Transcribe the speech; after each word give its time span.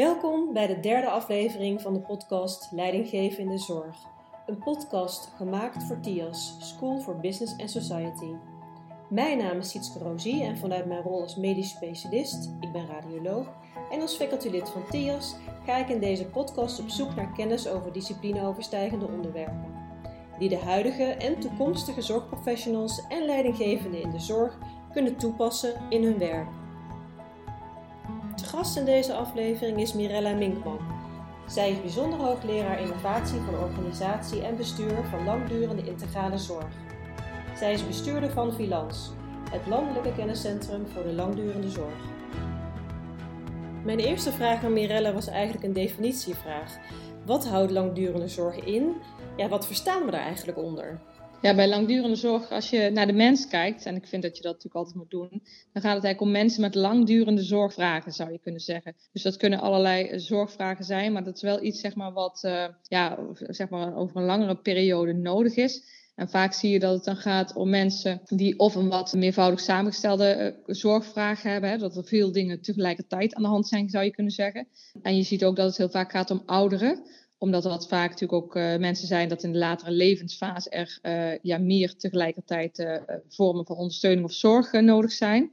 Welkom 0.00 0.52
bij 0.52 0.66
de 0.66 0.80
derde 0.80 1.08
aflevering 1.08 1.80
van 1.80 1.92
de 1.92 2.00
podcast 2.00 2.68
Leidinggeven 2.72 3.38
in 3.38 3.48
de 3.48 3.58
Zorg. 3.58 3.96
Een 4.46 4.58
podcast 4.58 5.32
gemaakt 5.36 5.84
voor 5.84 6.00
TIAS, 6.00 6.56
School 6.58 7.00
for 7.00 7.16
Business 7.16 7.58
and 7.58 7.70
Society. 7.70 8.34
Mijn 9.08 9.38
naam 9.38 9.58
is 9.58 9.70
Sietske 9.70 9.98
Rosie 9.98 10.42
en 10.42 10.58
vanuit 10.58 10.86
mijn 10.86 11.02
rol 11.02 11.22
als 11.22 11.36
medisch 11.36 11.70
specialist, 11.70 12.50
ik 12.60 12.72
ben 12.72 12.86
radioloog, 12.86 13.52
en 13.90 14.00
als 14.00 14.16
facultylid 14.16 14.68
van 14.68 14.86
TIAS 14.90 15.36
ga 15.64 15.76
ik 15.76 15.88
in 15.88 16.00
deze 16.00 16.26
podcast 16.26 16.80
op 16.80 16.88
zoek 16.88 17.14
naar 17.14 17.32
kennis 17.32 17.68
over 17.68 17.92
disciplineoverstijgende 17.92 19.06
onderwerpen, 19.06 19.74
die 20.38 20.48
de 20.48 20.58
huidige 20.58 21.04
en 21.04 21.40
toekomstige 21.40 22.02
zorgprofessionals 22.02 23.06
en 23.08 23.24
leidinggevenden 23.24 24.02
in 24.02 24.10
de 24.10 24.20
zorg 24.20 24.58
kunnen 24.92 25.16
toepassen 25.16 25.74
in 25.88 26.04
hun 26.04 26.18
werk. 26.18 26.59
Gast 28.50 28.76
in 28.76 28.84
deze 28.84 29.14
aflevering 29.14 29.80
is 29.80 29.92
Mirella 29.92 30.32
Minkman. 30.32 30.78
Zij 31.46 31.70
is 31.70 31.80
bijzonder 31.80 32.18
hoogleraar 32.18 32.80
innovatie 32.80 33.40
van 33.40 33.54
organisatie 33.54 34.44
en 34.44 34.56
bestuur 34.56 35.04
van 35.10 35.24
langdurende 35.24 35.82
integrale 35.86 36.38
zorg. 36.38 36.72
Zij 37.56 37.72
is 37.72 37.86
bestuurder 37.86 38.30
van 38.30 38.52
Vilans, 38.52 39.10
het 39.50 39.66
landelijke 39.66 40.12
kenniscentrum 40.14 40.86
voor 40.86 41.02
de 41.02 41.12
langdurende 41.12 41.70
zorg. 41.70 41.98
Mijn 43.84 43.98
eerste 43.98 44.32
vraag 44.32 44.64
aan 44.64 44.72
Mirella 44.72 45.12
was 45.12 45.26
eigenlijk 45.26 45.64
een 45.64 45.72
definitievraag. 45.72 46.78
Wat 47.26 47.46
houdt 47.46 47.70
langdurende 47.70 48.28
zorg 48.28 48.56
in? 48.64 48.96
Ja, 49.36 49.48
wat 49.48 49.66
verstaan 49.66 50.04
we 50.04 50.10
daar 50.10 50.24
eigenlijk 50.24 50.58
onder? 50.58 51.00
Ja, 51.42 51.54
bij 51.54 51.68
langdurende 51.68 52.16
zorg, 52.16 52.50
als 52.50 52.70
je 52.70 52.90
naar 52.92 53.06
de 53.06 53.12
mens 53.12 53.46
kijkt, 53.46 53.86
en 53.86 53.96
ik 53.96 54.06
vind 54.06 54.22
dat 54.22 54.36
je 54.36 54.42
dat 54.42 54.52
natuurlijk 54.52 54.74
altijd 54.74 54.96
moet 54.96 55.10
doen, 55.10 55.28
dan 55.72 55.82
gaat 55.82 55.94
het 55.94 56.04
eigenlijk 56.04 56.20
om 56.20 56.30
mensen 56.30 56.60
met 56.60 56.74
langdurende 56.74 57.42
zorgvragen, 57.42 58.12
zou 58.12 58.32
je 58.32 58.38
kunnen 58.38 58.60
zeggen. 58.60 58.96
Dus 59.12 59.22
dat 59.22 59.36
kunnen 59.36 59.60
allerlei 59.60 60.04
eh, 60.04 60.18
zorgvragen 60.18 60.84
zijn, 60.84 61.12
maar 61.12 61.24
dat 61.24 61.36
is 61.36 61.42
wel 61.42 61.62
iets 61.62 61.80
zeg 61.80 61.94
maar, 61.94 62.12
wat 62.12 62.42
uh, 62.44 62.64
ja, 62.82 63.18
zeg 63.34 63.68
maar, 63.68 63.96
over 63.96 64.16
een 64.16 64.24
langere 64.24 64.56
periode 64.56 65.12
nodig 65.12 65.56
is. 65.56 65.98
En 66.14 66.28
vaak 66.28 66.52
zie 66.52 66.70
je 66.70 66.78
dat 66.78 66.94
het 66.94 67.04
dan 67.04 67.16
gaat 67.16 67.56
om 67.56 67.70
mensen 67.70 68.20
die 68.24 68.58
of 68.58 68.74
een 68.74 68.88
wat 68.88 69.12
meervoudig 69.12 69.60
samengestelde 69.60 70.56
uh, 70.66 70.74
zorgvragen 70.74 71.50
hebben. 71.50 71.70
Hè, 71.70 71.78
dat 71.78 71.96
er 71.96 72.04
veel 72.04 72.32
dingen 72.32 72.62
tegelijkertijd 72.62 73.34
aan 73.34 73.42
de 73.42 73.48
hand 73.48 73.68
zijn, 73.68 73.88
zou 73.88 74.04
je 74.04 74.10
kunnen 74.10 74.32
zeggen. 74.32 74.68
En 75.02 75.16
je 75.16 75.22
ziet 75.22 75.44
ook 75.44 75.56
dat 75.56 75.66
het 75.66 75.76
heel 75.76 75.90
vaak 75.90 76.10
gaat 76.10 76.30
om 76.30 76.42
ouderen 76.46 77.02
omdat 77.40 77.62
dat 77.62 77.88
vaak 77.88 78.10
natuurlijk 78.10 78.42
ook 78.42 78.56
uh, 78.56 78.76
mensen 78.76 79.06
zijn 79.06 79.28
dat 79.28 79.42
in 79.42 79.52
de 79.52 79.58
latere 79.58 79.90
levensfase 79.90 80.70
er 80.70 80.98
uh, 81.02 81.38
ja, 81.42 81.58
meer 81.58 81.96
tegelijkertijd 81.96 82.78
uh, 82.78 82.96
vormen 83.28 83.66
van 83.66 83.76
ondersteuning 83.76 84.24
of 84.24 84.32
zorg 84.32 84.72
nodig 84.72 85.12
zijn. 85.12 85.50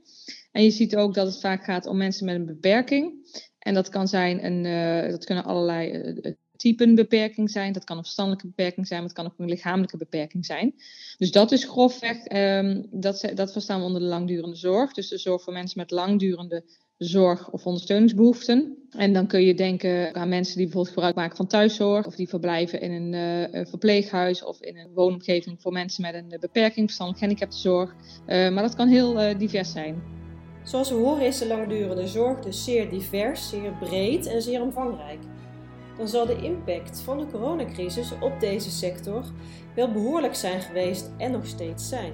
En 0.52 0.64
je 0.64 0.72
ziet 0.72 0.96
ook 0.96 1.14
dat 1.14 1.28
het 1.28 1.40
vaak 1.40 1.64
gaat 1.64 1.86
om 1.86 1.98
mensen 1.98 2.26
met 2.26 2.36
een 2.36 2.46
beperking. 2.46 3.14
En 3.60 3.74
dat 3.74 3.90
kan 3.90 4.08
zijn 4.08 4.46
een, 4.46 4.64
dat 5.12 5.26
kunnen 5.26 5.44
allerlei 5.44 6.14
typen 6.58 6.96
beperking 6.96 7.52
zijn. 7.52 7.74
Dat 7.74 7.84
kan 7.84 7.98
een 7.98 8.04
verstandelijke 8.04 8.48
beperking 8.48 8.88
zijn, 8.88 9.00
maar 9.00 9.10
het 9.10 9.18
kan 9.18 9.28
ook 9.28 9.40
een 9.40 9.50
lichamelijke 9.50 9.98
beperking 9.98 10.46
zijn. 10.46 10.74
Dus 11.18 11.32
dat 11.32 11.52
is 11.52 11.64
grofweg, 11.64 12.32
um, 12.32 12.88
dat, 12.92 13.32
dat 13.34 13.52
verstaan 13.52 13.80
we 13.80 13.86
onder 13.86 14.02
de 14.02 14.08
langdurende 14.08 14.56
zorg. 14.56 14.94
Dus 14.94 15.10
de 15.10 15.18
zorg 15.18 15.44
voor 15.44 15.54
mensen 15.54 15.80
met 15.80 15.92
langdurende 15.92 16.64
zorg 16.98 17.50
of 17.52 17.66
ondersteuningsbehoeften. 17.66 18.78
En 18.90 19.14
dan 19.14 19.28
kun 19.28 19.42
je 19.42 19.54
denken 19.54 20.16
aan 20.16 20.30
mensen 20.30 20.56
die 20.56 20.66
bijvoorbeeld 20.66 20.94
gebruik 20.94 21.16
maken 21.16 21.38
van 21.38 21.48
thuiszorg 21.48 22.06
of 22.06 22.16
die 22.16 22.30
verblijven 22.30 22.82
in 22.82 22.92
een 22.92 23.50
uh, 23.54 23.66
verpleeghuis 23.66 24.44
of 24.44 24.62
in 24.62 24.78
een 24.78 24.94
woonomgeving 24.94 25.62
voor 25.62 25.72
mensen 25.72 26.02
met 26.02 26.14
een 26.14 26.38
beperking, 26.40 26.86
verstandelijk 26.86 27.24
gehandicaptenzorg. 27.24 27.96
Uh, 28.28 28.50
maar 28.50 28.64
dat 28.64 28.76
kan 28.76 28.88
heel 28.88 29.38
divers 29.38 29.72
zijn. 29.72 30.04
Zoals 30.64 30.90
we 30.90 30.96
horen 30.96 31.26
is 31.26 31.38
de 31.38 31.48
langdurende 31.48 32.08
zorg 32.08 32.40
dus 32.40 32.64
zeer 32.64 32.90
divers, 32.90 33.50
zeer 33.50 33.72
breed 33.80 34.26
en 34.26 34.42
zeer 34.42 34.62
omvangrijk. 34.62 35.20
Dan 35.98 36.08
zal 36.08 36.26
de 36.26 36.42
impact 36.42 37.02
van 37.02 37.18
de 37.18 37.26
coronacrisis 37.26 38.12
op 38.22 38.40
deze 38.40 38.72
sector 38.72 39.24
wel 39.76 39.92
behoorlijk 39.92 40.36
zijn 40.36 40.62
geweest 40.62 41.10
en 41.18 41.32
nog 41.32 41.46
steeds 41.46 41.90
zijn. 41.90 42.14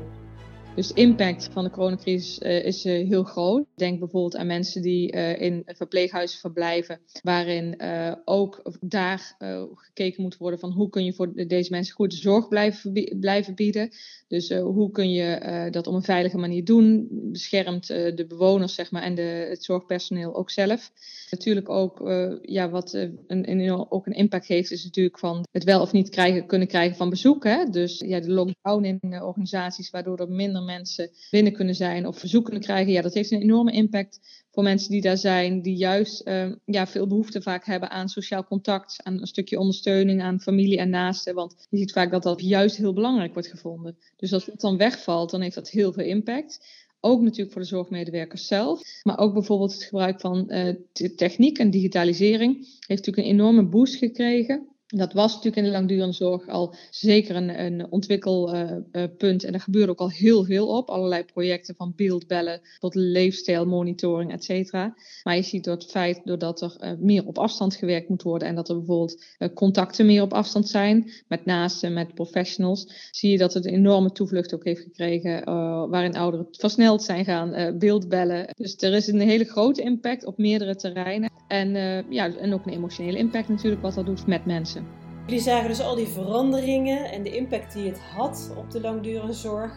Dus 0.76 0.88
de 0.88 1.02
impact 1.02 1.50
van 1.52 1.64
de 1.64 1.70
coronacrisis 1.70 2.40
uh, 2.40 2.66
is 2.66 2.86
uh, 2.86 3.08
heel 3.08 3.24
groot. 3.24 3.66
Denk 3.76 4.00
bijvoorbeeld 4.00 4.36
aan 4.36 4.48
mensen 4.48 4.82
die 4.82 5.14
uh, 5.14 5.42
in 5.42 5.64
verpleeghuizen 5.66 6.40
verblijven, 6.40 7.00
waarin 7.24 7.82
ook 8.26 8.62
daar 8.82 9.36
gekeken 9.74 10.24
moet 10.24 10.38
worden 10.38 10.60
van 10.60 10.72
hoe 10.72 10.90
kun 10.90 11.06
je 11.06 11.14
voor 11.14 11.48
deze 11.48 11.72
mensen 11.72 11.96
goede 11.96 12.16
zorg 12.16 12.48
blijven, 12.48 12.94
blijven 13.20 13.56
bieden. 13.56 13.90
Dus 14.28 14.50
hoe 14.50 14.92
kun 14.92 15.12
je 15.12 15.68
dat 15.72 15.88
op 15.88 15.94
een 15.94 16.04
veilige 16.04 16.38
manier 16.38 16.64
doen? 16.64 17.08
Beschermt 17.12 17.88
de 17.88 18.26
bewoners 18.28 18.76
zeg 18.76 18.92
maar, 18.92 19.02
en 19.02 19.16
de, 19.16 19.46
het 19.50 19.64
zorgpersoneel 19.64 20.36
ook 20.36 20.50
zelf. 20.50 20.92
Natuurlijk 21.30 21.70
ook 21.70 22.00
ja, 22.42 22.70
wat 22.70 22.94
een, 23.28 23.88
ook 23.90 24.06
een 24.06 24.14
impact 24.14 24.48
heeft, 24.48 24.72
is 24.72 24.84
natuurlijk 24.84 25.20
van 25.20 25.46
het 25.52 25.64
wel 25.64 25.82
of 25.82 25.92
niet 25.92 26.10
krijgen, 26.10 26.46
kunnen 26.46 26.68
krijgen 26.68 26.98
van 26.98 27.10
bezoek. 27.10 27.44
Hè? 27.44 27.66
Dus 27.66 28.00
ja, 28.00 28.20
de 28.20 28.32
lockdown 28.32 28.84
in 28.84 29.22
organisaties, 29.22 29.90
waardoor 29.90 30.20
er 30.20 30.30
minder 30.30 30.63
mensen 30.66 31.10
binnen 31.32 31.54
kunnen 31.54 31.76
zijn 31.76 32.08
of 32.08 32.20
verzoek 32.20 32.44
kunnen 32.44 32.64
krijgen. 32.64 32.92
Ja, 32.92 33.02
dat 33.02 33.14
heeft 33.14 33.32
een 33.32 33.42
enorme 33.42 33.72
impact 33.72 34.20
voor 34.54 34.64
mensen 34.64 34.92
die 34.92 35.02
daar 35.02 35.18
zijn, 35.18 35.62
die 35.62 35.76
juist 35.76 36.28
uh, 36.28 36.52
ja, 36.66 36.88
veel 36.88 37.08
behoefte 37.08 37.42
vaak 37.42 37.66
hebben 37.66 37.90
aan 37.90 38.10
sociaal 38.10 38.44
contact, 38.44 39.04
aan 39.04 39.22
een 39.22 39.28
stukje 39.28 39.60
ondersteuning 39.60 40.22
aan 40.22 40.42
familie 40.42 40.78
en 40.78 40.90
naasten. 40.90 41.36
Want 41.36 41.68
je 41.70 41.78
ziet 41.78 41.92
vaak 41.92 42.12
dat 42.12 42.24
dat 42.24 42.42
juist 42.42 42.78
heel 42.78 42.94
belangrijk 42.94 43.34
wordt 43.34 43.48
gevonden. 43.48 43.98
Dus 44.18 44.34
als 44.34 44.46
dat 44.46 44.62
dan 44.62 44.78
wegvalt, 44.78 45.32
dan 45.32 45.42
heeft 45.42 45.56
dat 45.56 45.70
heel 45.70 45.94
veel 45.94 46.06
impact. 46.06 46.82
Ook 47.00 47.22
natuurlijk 47.22 47.52
voor 47.52 47.62
de 47.62 47.68
zorgmedewerkers 47.68 48.48
zelf, 48.48 48.82
maar 49.04 49.18
ook 49.18 49.34
bijvoorbeeld 49.34 49.74
het 49.74 49.84
gebruik 49.84 50.20
van 50.20 50.46
uh, 50.48 50.74
techniek 51.16 51.58
en 51.58 51.70
digitalisering 51.70 52.56
heeft 52.56 52.88
natuurlijk 52.88 53.18
een 53.18 53.34
enorme 53.34 53.66
boost 53.66 53.96
gekregen. 53.96 54.68
Dat 54.96 55.14
was 55.14 55.30
natuurlijk 55.30 55.58
in 55.58 55.64
de 55.64 55.78
langdurende 55.78 56.14
zorg 56.14 56.48
al 56.48 56.76
zeker 56.90 57.36
een, 57.36 57.64
een 57.66 57.92
ontwikkelpunt. 57.92 59.44
En 59.44 59.54
er 59.54 59.60
gebeurde 59.60 59.92
ook 59.92 60.00
al 60.00 60.10
heel 60.10 60.44
veel 60.46 60.68
op. 60.68 60.90
Allerlei 60.90 61.24
projecten 61.24 61.76
van 61.76 61.94
beeldbellen 61.96 62.62
tot 62.80 62.96
leefstijlmonitoring, 62.96 64.32
et 64.32 64.44
cetera. 64.44 64.96
Maar 65.24 65.36
je 65.36 65.42
ziet 65.42 65.64
door 65.64 65.74
het 65.74 65.86
feit, 65.86 66.22
doordat 66.24 66.62
er 66.62 66.76
uh, 66.80 66.92
meer 67.00 67.26
op 67.26 67.38
afstand 67.38 67.76
gewerkt 67.76 68.10
moet 68.10 68.22
worden. 68.22 68.48
En 68.48 68.56
dat 68.56 68.70
er 68.70 68.78
bijvoorbeeld 68.78 69.24
uh, 69.40 69.50
contacten 69.54 70.06
meer 70.06 70.22
op 70.22 70.34
afstand 70.34 70.70
zijn. 70.70 71.12
Met 71.28 71.46
naasten, 71.46 71.94
met 71.94 72.14
professionals. 72.14 73.10
Zie 73.12 73.32
je 73.32 73.38
dat 73.38 73.54
het 73.54 73.66
een 73.66 73.74
enorme 73.74 74.12
toevlucht 74.12 74.54
ook 74.54 74.64
heeft 74.64 74.82
gekregen. 74.82 75.44
waarin 75.90 76.16
ouderen 76.16 76.48
versneld 76.52 77.04
zijn 77.04 77.26
gaan 77.26 77.78
beeldbellen. 77.78 78.48
Dus 78.56 78.76
er 78.78 78.94
is 78.94 79.08
een 79.08 79.20
hele 79.20 79.46
grote 79.46 79.82
impact 79.82 80.26
op 80.26 80.38
meerdere 80.38 80.76
terreinen. 80.76 81.32
En, 81.48 81.70
ja, 82.10 82.36
en 82.36 82.54
ook 82.54 82.66
een 82.66 82.74
emotionele 82.74 83.18
impact 83.18 83.50
natuurlijk 83.50 83.82
wat 83.82 83.94
dat 83.94 84.06
doet 84.06 84.28
met 84.28 84.46
mensen. 84.46 84.83
Jullie 85.26 85.42
zagen 85.42 85.68
dus 85.68 85.82
al 85.82 85.96
die 85.96 86.08
veranderingen 86.08 87.12
en 87.12 87.24
de 87.24 87.36
impact 87.36 87.74
die 87.74 87.90
het 87.90 88.00
had 88.00 88.52
op 88.58 88.72
de 88.72 88.82
langdurige 88.82 89.34
zorg. 89.34 89.74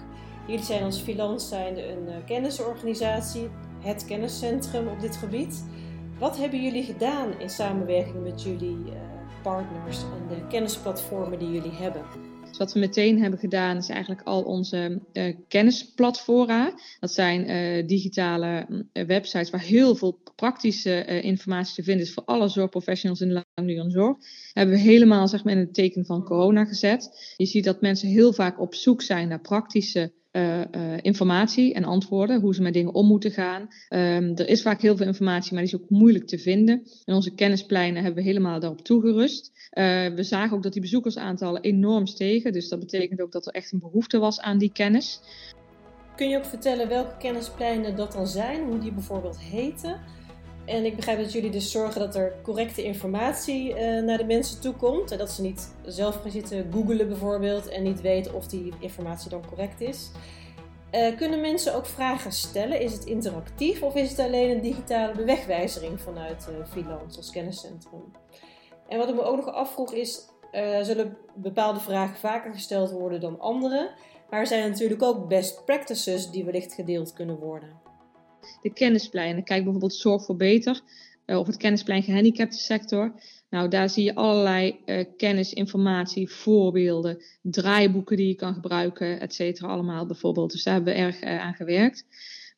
Jullie 0.46 0.64
zijn 0.64 0.82
als 0.82 1.00
Filans 1.00 1.48
zijnde 1.48 1.88
een 1.88 2.08
uh, 2.08 2.14
kennisorganisatie, 2.26 3.48
het 3.80 4.04
kenniscentrum 4.04 4.88
op 4.88 5.00
dit 5.00 5.16
gebied. 5.16 5.64
Wat 6.18 6.36
hebben 6.36 6.62
jullie 6.62 6.82
gedaan 6.82 7.38
in 7.38 7.50
samenwerking 7.50 8.22
met 8.22 8.42
jullie 8.42 8.76
uh, 8.86 8.92
partners 9.42 10.02
en 10.02 10.28
de 10.28 10.46
kennisplatformen 10.48 11.38
die 11.38 11.50
jullie 11.50 11.74
hebben? 11.74 12.02
Dus 12.56 12.64
wat 12.64 12.74
we 12.74 12.80
meteen 12.80 13.20
hebben 13.20 13.38
gedaan 13.38 13.76
is 13.76 13.88
eigenlijk 13.88 14.22
al 14.22 14.42
onze 14.42 15.00
uh. 15.12 16.74
Dat 17.00 17.12
zijn 17.12 17.50
uh, 17.50 17.86
digitale 17.86 18.66
uh, 18.92 19.04
websites 19.06 19.50
waar 19.50 19.60
heel 19.60 19.94
veel 19.94 20.18
praktische 20.36 21.20
informatie 21.22 21.74
te 21.74 21.82
vinden 21.82 22.06
is 22.06 22.12
voor 22.12 22.24
alle 22.24 22.48
zorgprofessionals 22.48 23.20
in 23.20 23.28
de 23.28 23.44
langdurige 23.54 23.90
zorg. 23.90 24.16
Hebben 24.52 24.74
we 24.74 24.80
helemaal 24.80 25.28
zeg 25.28 25.44
maar, 25.44 25.52
in 25.52 25.58
het 25.58 25.74
teken 25.74 26.04
van 26.04 26.24
corona 26.24 26.64
gezet. 26.64 27.34
Je 27.36 27.46
ziet 27.46 27.64
dat 27.64 27.80
mensen 27.80 28.08
heel 28.08 28.32
vaak 28.32 28.60
op 28.60 28.74
zoek 28.74 29.02
zijn 29.02 29.28
naar 29.28 29.40
praktische 29.40 30.12
informatie 31.02 31.74
en 31.74 31.84
antwoorden, 31.84 32.40
hoe 32.40 32.54
ze 32.54 32.62
met 32.62 32.72
dingen 32.72 32.94
om 32.94 33.06
moeten 33.06 33.30
gaan. 33.30 33.62
Um, 33.62 34.36
er 34.36 34.48
is 34.48 34.62
vaak 34.62 34.80
heel 34.80 34.96
veel 34.96 35.06
informatie, 35.06 35.52
maar 35.52 35.62
die 35.62 35.72
is 35.72 35.80
ook 35.80 35.90
moeilijk 35.90 36.26
te 36.26 36.38
vinden. 36.38 36.86
En 37.04 37.14
onze 37.14 37.34
kennispleinen 37.34 38.02
hebben 38.02 38.22
we 38.22 38.28
helemaal 38.28 38.60
daarop 38.60 38.80
toegerust. 38.80 39.50
Uh, 39.78 40.14
we 40.14 40.22
zagen 40.22 40.56
ook 40.56 40.62
dat 40.62 40.72
die 40.72 40.80
bezoekersaantallen 40.80 41.62
enorm 41.62 42.06
stegen, 42.06 42.52
dus 42.52 42.68
dat 42.68 42.78
betekent 42.78 43.20
ook 43.20 43.32
dat 43.32 43.46
er 43.46 43.52
echt 43.52 43.72
een 43.72 43.78
behoefte 43.78 44.18
was 44.18 44.40
aan 44.40 44.58
die 44.58 44.72
kennis. 44.72 45.20
Kun 46.16 46.28
je 46.28 46.36
ook 46.36 46.44
vertellen 46.44 46.88
welke 46.88 47.16
kennispleinen 47.16 47.96
dat 47.96 48.12
dan 48.12 48.26
zijn, 48.26 48.64
hoe 48.64 48.78
die 48.78 48.92
bijvoorbeeld 48.92 49.38
heten? 49.38 50.00
En 50.64 50.84
ik 50.84 50.96
begrijp 50.96 51.18
dat 51.18 51.32
jullie 51.32 51.50
dus 51.50 51.70
zorgen 51.70 52.00
dat 52.00 52.14
er 52.14 52.32
correcte 52.42 52.84
informatie 52.84 53.70
uh, 53.70 54.02
naar 54.02 54.18
de 54.18 54.24
mensen 54.24 54.60
toe 54.60 54.74
komt. 54.74 55.10
En 55.10 55.18
dat 55.18 55.30
ze 55.30 55.42
niet 55.42 55.74
zelf 55.84 56.20
gaan 56.22 56.30
zitten 56.30 56.66
googelen 56.72 57.08
bijvoorbeeld 57.08 57.68
en 57.68 57.82
niet 57.82 58.00
weten 58.00 58.34
of 58.34 58.46
die 58.46 58.72
informatie 58.80 59.30
dan 59.30 59.46
correct 59.46 59.80
is. 59.80 60.10
Uh, 60.92 61.16
kunnen 61.16 61.40
mensen 61.40 61.74
ook 61.74 61.86
vragen 61.86 62.32
stellen? 62.32 62.80
Is 62.80 62.92
het 62.92 63.04
interactief 63.04 63.82
of 63.82 63.94
is 63.94 64.10
het 64.10 64.18
alleen 64.18 64.50
een 64.50 64.60
digitale 64.60 65.14
bewegwijzering 65.16 66.00
vanuit 66.00 66.48
uh, 66.50 66.66
Filans 66.66 67.16
als 67.16 67.30
kenniscentrum? 67.30 68.02
En 68.88 68.98
wat 68.98 69.08
ik 69.08 69.14
me 69.14 69.22
ook 69.22 69.36
nog 69.36 69.54
afvroeg 69.54 69.92
is, 69.92 70.28
zullen 70.82 71.16
bepaalde 71.34 71.80
vragen 71.80 72.16
vaker 72.16 72.52
gesteld 72.52 72.90
worden 72.90 73.20
dan 73.20 73.40
andere? 73.40 73.90
Maar 74.30 74.40
er 74.40 74.46
zijn 74.46 74.70
natuurlijk 74.70 75.02
ook 75.02 75.28
best 75.28 75.64
practices 75.64 76.30
die 76.30 76.44
wellicht 76.44 76.72
gedeeld 76.72 77.12
kunnen 77.12 77.38
worden 77.38 77.86
de 78.62 78.72
kennispleinen. 78.72 79.44
Kijk 79.44 79.62
bijvoorbeeld 79.62 79.94
Zorg 79.94 80.24
voor 80.24 80.36
Beter. 80.36 80.80
of 81.26 81.46
het 81.46 81.56
kennisplein 81.56 82.02
gehandicapte 82.02 82.58
sector. 82.58 83.14
Nou, 83.50 83.68
daar 83.68 83.90
zie 83.90 84.04
je 84.04 84.14
allerlei 84.14 84.80
uh, 84.86 85.04
kennis, 85.16 85.52
informatie, 85.52 86.30
voorbeelden, 86.30 87.22
draaiboeken 87.42 88.16
die 88.16 88.28
je 88.28 88.34
kan 88.34 88.54
gebruiken, 88.54 89.20
et 89.20 89.34
cetera, 89.34 89.68
allemaal 89.68 90.06
bijvoorbeeld. 90.06 90.52
Dus 90.52 90.62
daar 90.62 90.74
hebben 90.74 90.94
we 90.94 91.00
erg 91.00 91.22
aan 91.22 91.54
gewerkt. 91.54 92.04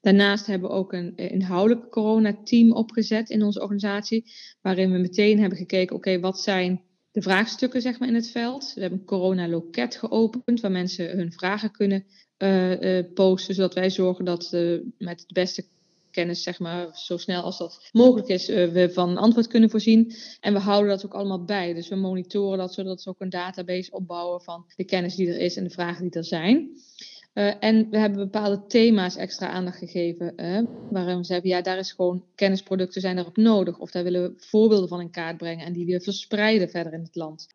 Daarnaast 0.00 0.46
hebben 0.46 0.68
we 0.68 0.74
ook 0.74 0.92
een 0.92 1.16
inhoudelijk 1.16 1.90
coronateam 1.90 2.72
opgezet 2.72 3.30
in 3.30 3.42
onze 3.42 3.60
organisatie, 3.60 4.30
waarin 4.60 4.92
we 4.92 4.98
meteen 4.98 5.40
hebben 5.40 5.58
gekeken, 5.58 5.96
oké, 5.96 6.20
wat 6.20 6.40
zijn 6.40 6.82
de 7.10 7.22
vraagstukken 7.22 7.80
zeg 7.80 7.98
maar, 7.98 8.08
in 8.08 8.14
het 8.14 8.30
veld. 8.30 8.72
We 8.74 8.80
hebben 8.80 8.98
een 8.98 9.04
corona-loket 9.04 9.96
geopend, 9.96 10.60
waar 10.60 10.70
mensen 10.70 11.16
hun 11.16 11.32
vragen 11.32 11.70
kunnen 11.70 12.04
uh, 12.38 13.04
posten, 13.14 13.54
zodat 13.54 13.74
wij 13.74 13.90
zorgen 13.90 14.24
dat 14.24 14.50
we 14.50 14.88
met 14.98 15.20
het 15.20 15.32
beste 15.32 15.64
kennis, 16.10 16.42
zeg 16.42 16.58
maar, 16.58 16.88
zo 16.92 17.16
snel 17.16 17.42
als 17.42 17.58
dat 17.58 17.88
mogelijk 17.92 18.28
is, 18.28 18.46
we 18.46 18.90
van 18.92 19.08
een 19.08 19.18
antwoord 19.18 19.46
kunnen 19.46 19.70
voorzien. 19.70 20.14
En 20.40 20.52
we 20.52 20.58
houden 20.58 20.90
dat 20.90 21.04
ook 21.04 21.14
allemaal 21.14 21.44
bij. 21.44 21.74
Dus 21.74 21.88
we 21.88 21.94
monitoren 21.94 22.58
dat, 22.58 22.74
zodat 22.74 23.04
we 23.04 23.10
ook 23.10 23.20
een 23.20 23.30
database 23.30 23.90
opbouwen 23.90 24.40
van 24.40 24.64
de 24.76 24.84
kennis 24.84 25.14
die 25.14 25.28
er 25.28 25.40
is 25.40 25.56
en 25.56 25.64
de 25.64 25.70
vragen 25.70 26.02
die 26.02 26.12
er 26.12 26.24
zijn. 26.24 26.70
Uh, 27.38 27.54
en 27.60 27.90
we 27.90 27.98
hebben 27.98 28.18
bepaalde 28.18 28.66
thema's 28.66 29.16
extra 29.16 29.48
aandacht 29.48 29.78
gegeven, 29.78 30.34
waarin 30.90 31.16
we 31.16 31.24
zeggen, 31.24 31.48
ja, 31.48 31.62
daar 31.62 31.78
is 31.78 31.92
gewoon 31.92 32.24
kennisproducten 32.34 33.00
zijn 33.00 33.18
erop 33.18 33.36
nodig. 33.36 33.78
Of 33.78 33.90
daar 33.90 34.02
willen 34.02 34.22
we 34.22 34.34
voorbeelden 34.36 34.88
van 34.88 35.00
in 35.00 35.10
kaart 35.10 35.36
brengen 35.36 35.66
en 35.66 35.72
die 35.72 35.86
weer 35.86 36.00
verspreiden 36.00 36.68
verder 36.68 36.92
in 36.92 37.02
het 37.02 37.16
land. 37.16 37.46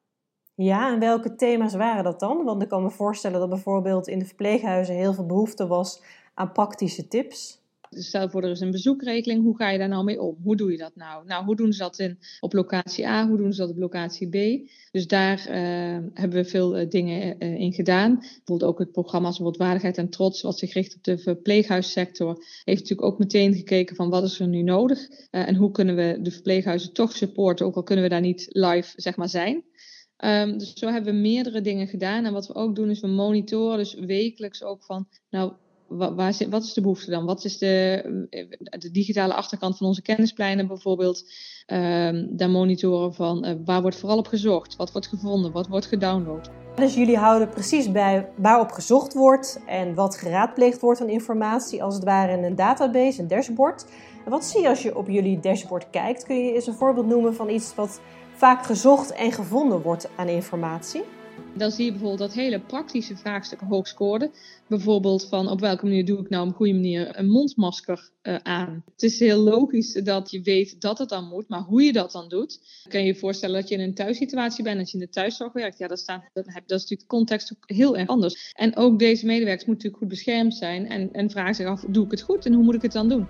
Ja, 0.56 0.94
en 0.94 1.00
welke 1.00 1.36
thema's 1.36 1.74
waren 1.74 2.04
dat 2.04 2.20
dan? 2.20 2.44
Want 2.44 2.62
ik 2.62 2.70
kan 2.70 2.84
me 2.84 2.90
voorstellen 2.90 3.40
dat 3.40 3.50
bijvoorbeeld 3.50 4.08
in 4.08 4.20
de 4.20 4.26
verpleeghuizen 4.26 4.96
heel 4.96 5.14
veel 5.14 5.26
behoefte 5.26 5.68
was 5.68 6.02
aan 6.34 6.52
praktische 6.52 7.08
tips. 7.08 7.63
Dus 7.94 8.08
stel 8.08 8.30
voor, 8.30 8.44
er 8.44 8.52
is 8.52 8.60
een 8.60 8.72
bezoekregeling. 8.72 9.44
Hoe 9.44 9.58
ga 9.58 9.70
je 9.70 9.78
daar 9.78 9.88
nou 9.88 10.04
mee 10.04 10.22
om? 10.22 10.38
Hoe 10.44 10.56
doe 10.56 10.72
je 10.72 10.78
dat 10.78 10.96
nou? 10.96 11.26
Nou, 11.26 11.46
hoe 11.46 11.56
doen 11.56 11.74
ze 11.74 11.80
dat 11.80 12.00
in, 12.00 12.18
op 12.40 12.54
locatie 12.54 13.08
A? 13.08 13.28
Hoe 13.28 13.38
doen 13.38 13.54
ze 13.54 13.62
dat 13.62 13.70
op 13.70 13.78
locatie 13.78 14.30
B? 14.30 14.68
Dus 14.92 15.08
daar 15.08 15.40
uh, 15.40 15.56
hebben 16.14 16.44
we 16.44 16.46
veel 16.46 16.80
uh, 16.80 16.90
dingen 16.90 17.36
uh, 17.40 17.60
in 17.60 17.74
gedaan. 17.74 18.16
Bijvoorbeeld 18.16 18.72
ook 18.72 18.80
het 18.80 18.92
programma 18.92 19.28
als 19.28 19.40
Waardigheid 19.40 19.98
en 19.98 20.10
Trots, 20.10 20.42
wat 20.42 20.60
zich 20.60 20.74
richt 20.74 20.96
op 20.96 21.04
de 21.04 21.18
verpleeghuissector, 21.18 22.44
heeft 22.64 22.82
natuurlijk 22.82 23.08
ook 23.08 23.20
meteen 23.20 23.54
gekeken 23.54 23.96
van 23.96 24.10
wat 24.10 24.24
is 24.24 24.40
er 24.40 24.48
nu 24.48 24.62
nodig 24.62 25.08
en 25.30 25.56
hoe 25.56 25.72
kunnen 25.72 25.96
we 25.96 26.20
de 26.22 26.32
verpleeghuizen 26.32 26.94
toch 26.94 27.12
supporten, 27.12 27.66
ook 27.66 27.76
al 27.76 27.84
kunnen 27.84 28.04
we 28.04 28.10
daar 28.10 28.22
niet 28.22 28.48
live 28.50 28.94
zeg 28.96 29.16
maar 29.16 29.30
zijn. 29.30 29.64
Um, 30.18 30.58
dus 30.58 30.74
zo 30.74 30.88
hebben 30.88 31.14
we 31.14 31.20
meerdere 31.20 31.62
dingen 31.62 31.88
gedaan. 31.88 32.26
En 32.26 32.34
wat 32.34 32.48
we 32.48 32.56
ook 32.56 32.76
doen 32.76 32.90
is 32.90 33.00
we 33.00 33.08
monitoren 33.08 33.78
dus 33.78 33.94
wekelijks 33.94 34.64
ook 34.64 34.84
van, 34.84 35.08
nou, 35.30 35.54
waar, 35.98 36.34
wat 36.50 36.64
is 36.64 36.74
de 36.74 36.82
behoefte 36.82 37.12
dan? 37.12 37.26
Wat 37.26 37.44
is 37.44 37.58
de, 37.58 38.28
de 38.70 38.92
digitale 38.92 39.34
achterkant 39.34 39.78
van 39.78 39.88
onze 39.88 40.02
kennispleinen 40.02 40.68
bijvoorbeeld? 40.68 41.32
Um, 41.68 42.38
daar 42.38 42.50
monitoren 42.50 43.14
van 43.14 43.46
uh, 43.46 43.54
waar 43.66 43.82
wordt 43.82 43.98
vooral 43.98 44.18
op 44.18 44.28
gezocht? 44.28 44.76
Wat 44.76 44.92
wordt 44.92 45.08
gevonden? 45.08 45.52
Wat 45.52 45.68
wordt 45.68 45.86
gedownload? 45.86 46.50
Dus 46.76 46.96
jullie 46.96 47.18
houden 47.18 47.50
precies 47.50 47.92
bij 47.92 48.30
waarop 48.36 48.72
gezocht 48.72 49.14
wordt 49.14 49.60
en 49.68 49.94
wat 49.94 50.18
geraadpleegd 50.18 50.82
wordt 50.82 51.02
aan 51.02 51.10
informatie, 51.10 51.84
als 51.84 51.96
het 51.96 52.04
ware 52.04 52.38
in 52.38 52.44
een 52.44 52.56
database, 52.56 53.22
een 53.22 53.28
dashboard. 53.28 53.86
Wat 54.26 54.46
zie 54.46 54.62
je 54.62 54.70
als 54.70 54.82
je 54.82 54.98
op 54.98 55.08
jullie 55.08 55.40
dashboard 55.40 55.90
kijkt? 55.90 56.24
Kun 56.24 56.46
je 56.46 56.54
eens 56.54 56.68
een 56.68 56.74
voorbeeld 56.74 57.08
noemen 57.08 57.36
van 57.36 57.50
iets 57.50 57.76
wat 57.76 58.00
vaak 58.36 58.66
gezocht 58.66 59.14
en 59.14 59.32
gevonden 59.32 59.82
wordt 59.82 60.10
aan 60.16 60.28
informatie? 60.28 61.04
Dan 61.58 61.72
zie 61.72 61.86
je 61.86 61.92
bijvoorbeeld 61.92 62.20
dat 62.20 62.34
hele 62.34 62.60
praktische 62.60 63.18
vraagstukken 63.18 63.68
hoog 63.68 63.88
scoren. 63.88 64.32
Bijvoorbeeld 64.68 65.28
van 65.28 65.50
op 65.50 65.60
welke 65.60 65.86
manier 65.86 66.06
doe 66.06 66.20
ik 66.20 66.30
nou 66.30 66.44
op 66.44 66.50
een 66.50 66.56
goede 66.56 66.74
manier 66.74 67.20
een 67.20 67.30
mondmasker 67.30 68.10
uh, 68.24 68.36
aan. 68.36 68.84
Het 68.92 69.04
is 69.04 69.20
heel 69.20 69.40
logisch 69.40 69.94
dat 69.94 70.32
je 70.32 70.42
weet 70.42 70.82
dat 70.82 70.98
het 70.98 71.10
dan 71.10 71.28
moet, 71.28 71.48
maar 71.48 71.62
hoe 71.62 71.84
je 71.84 71.94
dat 71.94 72.12
dan 72.12 72.30
doet. 72.30 72.60
Kan 72.88 73.00
je 73.00 73.06
je 73.06 73.16
voorstellen 73.16 73.60
dat 73.60 73.70
je 73.70 73.76
in 73.76 73.82
een 73.82 73.94
thuissituatie 73.94 74.64
bent, 74.64 74.78
dat 74.78 74.92
je 74.92 74.98
in 74.98 75.04
de 75.04 75.10
thuiszorg 75.10 75.54
werkt. 75.54 75.78
Ja, 75.78 75.88
dat, 75.88 76.00
staat, 76.00 76.30
dat 76.34 76.46
is 76.46 76.54
natuurlijk 76.68 77.02
de 77.02 77.08
context 77.08 77.54
ook 77.56 77.64
heel 77.66 77.98
erg 77.98 78.08
anders. 78.08 78.52
En 78.54 78.76
ook 78.76 79.00
deze 79.00 79.26
medewerkers 79.26 79.66
moeten 79.66 79.90
natuurlijk 79.90 80.04
goed 80.04 80.08
beschermd 80.08 80.54
zijn 80.54 80.88
en, 80.88 81.14
en 81.14 81.30
vragen 81.30 81.56
zich 81.56 81.68
af, 81.68 81.86
doe 81.88 82.06
ik 82.06 82.12
het 82.12 82.22
goed 82.22 82.46
en 82.46 82.54
hoe 82.54 82.64
moet 82.64 82.76
ik 82.76 82.82
het 82.82 82.92
dan 82.92 83.10
doen? 83.10 83.28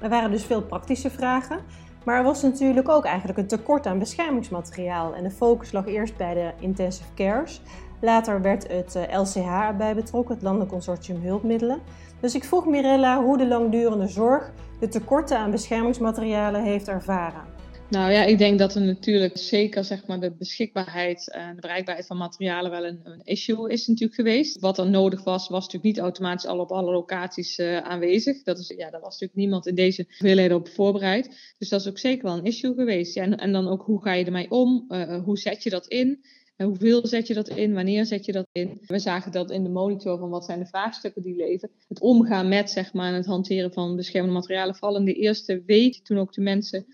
Er 0.00 0.08
waren 0.08 0.30
dus 0.30 0.44
veel 0.44 0.62
praktische 0.62 1.10
vragen. 1.10 1.64
Maar 2.04 2.16
er 2.16 2.24
was 2.24 2.42
natuurlijk 2.42 2.88
ook 2.88 3.04
eigenlijk 3.04 3.38
een 3.38 3.46
tekort 3.46 3.86
aan 3.86 3.98
beschermingsmateriaal. 3.98 5.14
En 5.14 5.22
de 5.22 5.30
focus 5.30 5.72
lag 5.72 5.86
eerst 5.86 6.16
bij 6.16 6.34
de 6.34 6.50
intensive 6.58 7.14
cares. 7.14 7.60
Later 8.00 8.42
werd 8.42 8.68
het 8.68 8.94
eh, 8.94 9.20
LCH 9.20 9.68
erbij 9.68 9.94
betrokken, 9.94 10.34
het 10.34 10.42
Landelijk 10.42 10.70
Consortium 10.70 11.22
Hulpmiddelen. 11.22 11.80
Dus 12.20 12.34
ik 12.34 12.44
vroeg 12.44 12.66
Mirella 12.66 13.22
hoe 13.22 13.38
de 13.38 13.46
langdurende 13.46 14.08
zorg 14.08 14.52
de 14.80 14.88
tekorten 14.88 15.38
aan 15.38 15.50
beschermingsmaterialen 15.50 16.62
heeft 16.62 16.88
ervaren. 16.88 17.53
Nou 17.90 18.12
ja, 18.12 18.24
ik 18.24 18.38
denk 18.38 18.58
dat 18.58 18.74
er 18.74 18.82
natuurlijk 18.82 19.38
zeker 19.38 19.84
zeg 19.84 20.06
maar, 20.06 20.20
de 20.20 20.34
beschikbaarheid 20.38 21.30
en 21.30 21.54
de 21.54 21.60
bereikbaarheid 21.60 22.06
van 22.06 22.16
materialen 22.16 22.70
wel 22.70 22.84
een, 22.84 23.00
een, 23.02 23.20
issue 23.24 23.70
is 23.70 23.86
natuurlijk 23.86 24.14
geweest. 24.14 24.60
Wat 24.60 24.78
er 24.78 24.90
nodig 24.90 25.24
was, 25.24 25.48
was 25.48 25.64
natuurlijk 25.64 25.84
niet 25.94 25.98
automatisch 25.98 26.46
al 26.46 26.58
op 26.58 26.70
alle 26.70 26.92
locaties 26.92 27.58
uh, 27.58 27.78
aanwezig. 27.78 28.42
Dat 28.42 28.58
is, 28.58 28.68
ja, 28.76 28.90
daar 28.90 29.00
was 29.00 29.12
natuurlijk 29.12 29.38
niemand 29.38 29.66
in 29.66 29.74
deze 29.74 30.04
hoeveelheden 30.08 30.56
op 30.56 30.68
voorbereid. 30.68 31.54
Dus 31.58 31.68
dat 31.68 31.80
is 31.80 31.88
ook 31.88 31.98
zeker 31.98 32.24
wel 32.24 32.36
een 32.36 32.44
issue 32.44 32.74
geweest. 32.74 33.14
Ja, 33.14 33.22
en, 33.22 33.36
en 33.36 33.52
dan 33.52 33.68
ook 33.68 33.82
hoe 33.82 34.02
ga 34.02 34.12
je 34.12 34.24
ermee 34.24 34.50
om? 34.50 34.84
Uh, 34.88 35.22
hoe 35.24 35.38
zet 35.38 35.62
je 35.62 35.70
dat 35.70 35.86
in? 35.86 36.24
En 36.56 36.66
hoeveel 36.66 37.06
zet 37.06 37.26
je 37.26 37.34
dat 37.34 37.48
in? 37.48 37.74
Wanneer 37.74 38.06
zet 38.06 38.24
je 38.24 38.32
dat 38.32 38.46
in? 38.52 38.80
We 38.86 38.98
zagen 38.98 39.32
dat 39.32 39.50
in 39.50 39.62
de 39.62 39.68
monitor 39.68 40.18
van 40.18 40.30
wat 40.30 40.44
zijn 40.44 40.58
de 40.58 40.66
vraagstukken 40.66 41.22
die 41.22 41.36
leven. 41.36 41.70
Het 41.88 42.00
omgaan 42.00 42.48
met 42.48 42.70
zeg 42.70 42.92
maar, 42.92 43.14
het 43.14 43.26
hanteren 43.26 43.72
van 43.72 43.96
beschermende 43.96 44.34
materialen. 44.34 44.74
Vooral 44.74 44.98
in 44.98 45.04
de 45.04 45.14
eerste 45.14 45.62
week, 45.66 46.04
toen 46.04 46.18
ook 46.18 46.32
de 46.32 46.40
mensen 46.40 46.86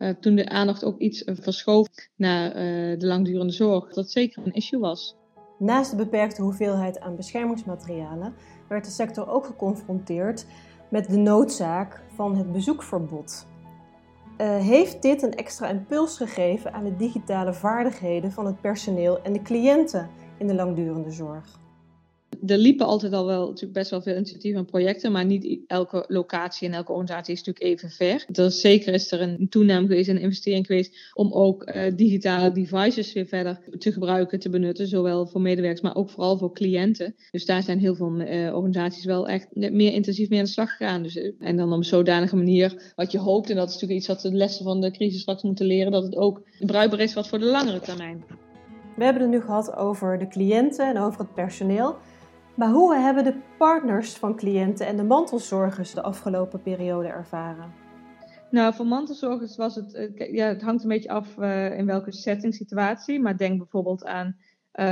uh, 0.00 0.10
toen 0.20 0.34
de 0.34 0.48
aandacht 0.48 0.84
ook 0.84 0.98
iets 0.98 1.22
verschoof 1.26 1.88
naar 2.16 2.46
uh, 2.46 2.98
de 2.98 3.06
langdurende 3.06 3.52
zorg, 3.52 3.92
dat 3.92 4.10
zeker 4.10 4.46
een 4.46 4.52
issue 4.52 4.80
was. 4.80 5.16
Naast 5.58 5.90
de 5.90 5.96
beperkte 5.96 6.42
hoeveelheid 6.42 7.00
aan 7.00 7.16
beschermingsmaterialen 7.16 8.34
werd 8.68 8.84
de 8.84 8.90
sector 8.90 9.28
ook 9.28 9.46
geconfronteerd 9.46 10.46
met 10.90 11.08
de 11.08 11.16
noodzaak 11.16 12.02
van 12.14 12.36
het 12.36 12.52
bezoekverbod. 12.52 13.46
heeft 14.42 15.02
dit 15.02 15.22
een 15.22 15.34
extra 15.34 15.68
impuls 15.68 16.16
gegeven 16.16 16.72
aan 16.72 16.84
de 16.84 16.96
digitale 16.96 17.54
vaardigheden 17.54 18.32
van 18.32 18.46
het 18.46 18.60
personeel 18.60 19.22
en 19.22 19.32
de 19.32 19.42
cliënten 19.42 20.08
in 20.38 20.46
de 20.46 20.54
langdurende 20.54 21.10
zorg? 21.10 21.60
Er 22.46 22.58
liepen 22.58 22.86
altijd 22.86 23.12
al 23.12 23.26
wel 23.26 23.46
natuurlijk 23.46 23.72
best 23.72 23.90
wel 23.90 24.02
veel 24.02 24.14
initiatieven 24.14 24.60
en 24.60 24.66
projecten, 24.66 25.12
maar 25.12 25.24
niet 25.24 25.58
elke 25.66 26.04
locatie 26.08 26.68
en 26.68 26.74
elke 26.74 26.92
organisatie 26.92 27.34
is 27.34 27.42
natuurlijk 27.42 27.66
even 27.66 27.90
ver. 27.90 28.24
Dus 28.28 28.60
zeker 28.60 28.94
is 28.94 29.12
er 29.12 29.20
een 29.20 29.46
toename 29.48 29.86
geweest, 29.86 30.08
een 30.08 30.20
investering 30.20 30.66
geweest 30.66 31.10
om 31.14 31.32
ook 31.32 31.68
uh, 31.68 31.82
digitale 31.96 32.52
devices 32.52 33.12
weer 33.12 33.26
verder 33.26 33.58
te 33.78 33.92
gebruiken, 33.92 34.38
te 34.38 34.50
benutten, 34.50 34.86
zowel 34.86 35.26
voor 35.26 35.40
medewerkers, 35.40 35.80
maar 35.80 35.96
ook 35.96 36.10
vooral 36.10 36.38
voor 36.38 36.52
cliënten. 36.52 37.14
Dus 37.30 37.46
daar 37.46 37.62
zijn 37.62 37.78
heel 37.78 37.94
veel 37.94 38.20
uh, 38.20 38.54
organisaties 38.54 39.04
wel 39.04 39.28
echt 39.28 39.48
meer 39.54 39.92
intensief 39.92 40.28
mee 40.28 40.38
aan 40.38 40.44
de 40.44 40.50
slag 40.50 40.70
gegaan. 40.76 41.02
Dus, 41.02 41.16
uh, 41.16 41.32
en 41.38 41.56
dan 41.56 41.72
op 41.72 41.84
zodanige 41.84 42.36
manier 42.36 42.92
wat 42.96 43.12
je 43.12 43.18
hoopt, 43.18 43.50
en 43.50 43.56
dat 43.56 43.68
is 43.68 43.72
natuurlijk 43.72 44.00
iets 44.00 44.08
wat 44.08 44.20
de 44.20 44.32
lessen 44.32 44.64
van 44.64 44.80
de 44.80 44.90
crisis 44.90 45.20
straks 45.20 45.42
moeten 45.42 45.66
leren, 45.66 45.92
dat 45.92 46.02
het 46.02 46.16
ook 46.16 46.42
bruikbaar 46.58 47.00
is 47.00 47.14
wat 47.14 47.28
voor 47.28 47.38
de 47.38 47.44
langere 47.44 47.80
termijn. 47.80 48.24
We 48.96 49.04
hebben 49.04 49.22
het 49.22 49.30
nu 49.30 49.40
gehad 49.40 49.76
over 49.76 50.18
de 50.18 50.28
cliënten 50.28 50.88
en 50.88 50.98
over 50.98 51.20
het 51.20 51.34
personeel. 51.34 51.96
Maar 52.60 52.70
hoe 52.70 52.94
hebben 52.94 53.24
de 53.24 53.34
partners 53.58 54.12
van 54.12 54.36
cliënten 54.36 54.86
en 54.86 54.96
de 54.96 55.02
mantelzorgers 55.02 55.94
de 55.94 56.02
afgelopen 56.02 56.62
periode 56.62 57.08
ervaren? 57.08 57.72
Nou, 58.50 58.74
voor 58.74 58.86
mantelzorgers 58.86 59.56
was 59.56 59.74
het, 59.74 59.94
eh, 59.94 60.32
ja, 60.32 60.46
het 60.46 60.62
hangt 60.62 60.82
een 60.82 60.88
beetje 60.88 61.08
af 61.08 61.36
uh, 61.38 61.78
in 61.78 61.86
welke 61.86 62.12
setting, 62.12 62.54
situatie. 62.54 63.20
Maar 63.20 63.36
denk 63.36 63.58
bijvoorbeeld 63.58 64.04
aan 64.04 64.26
uh, 64.26 64.84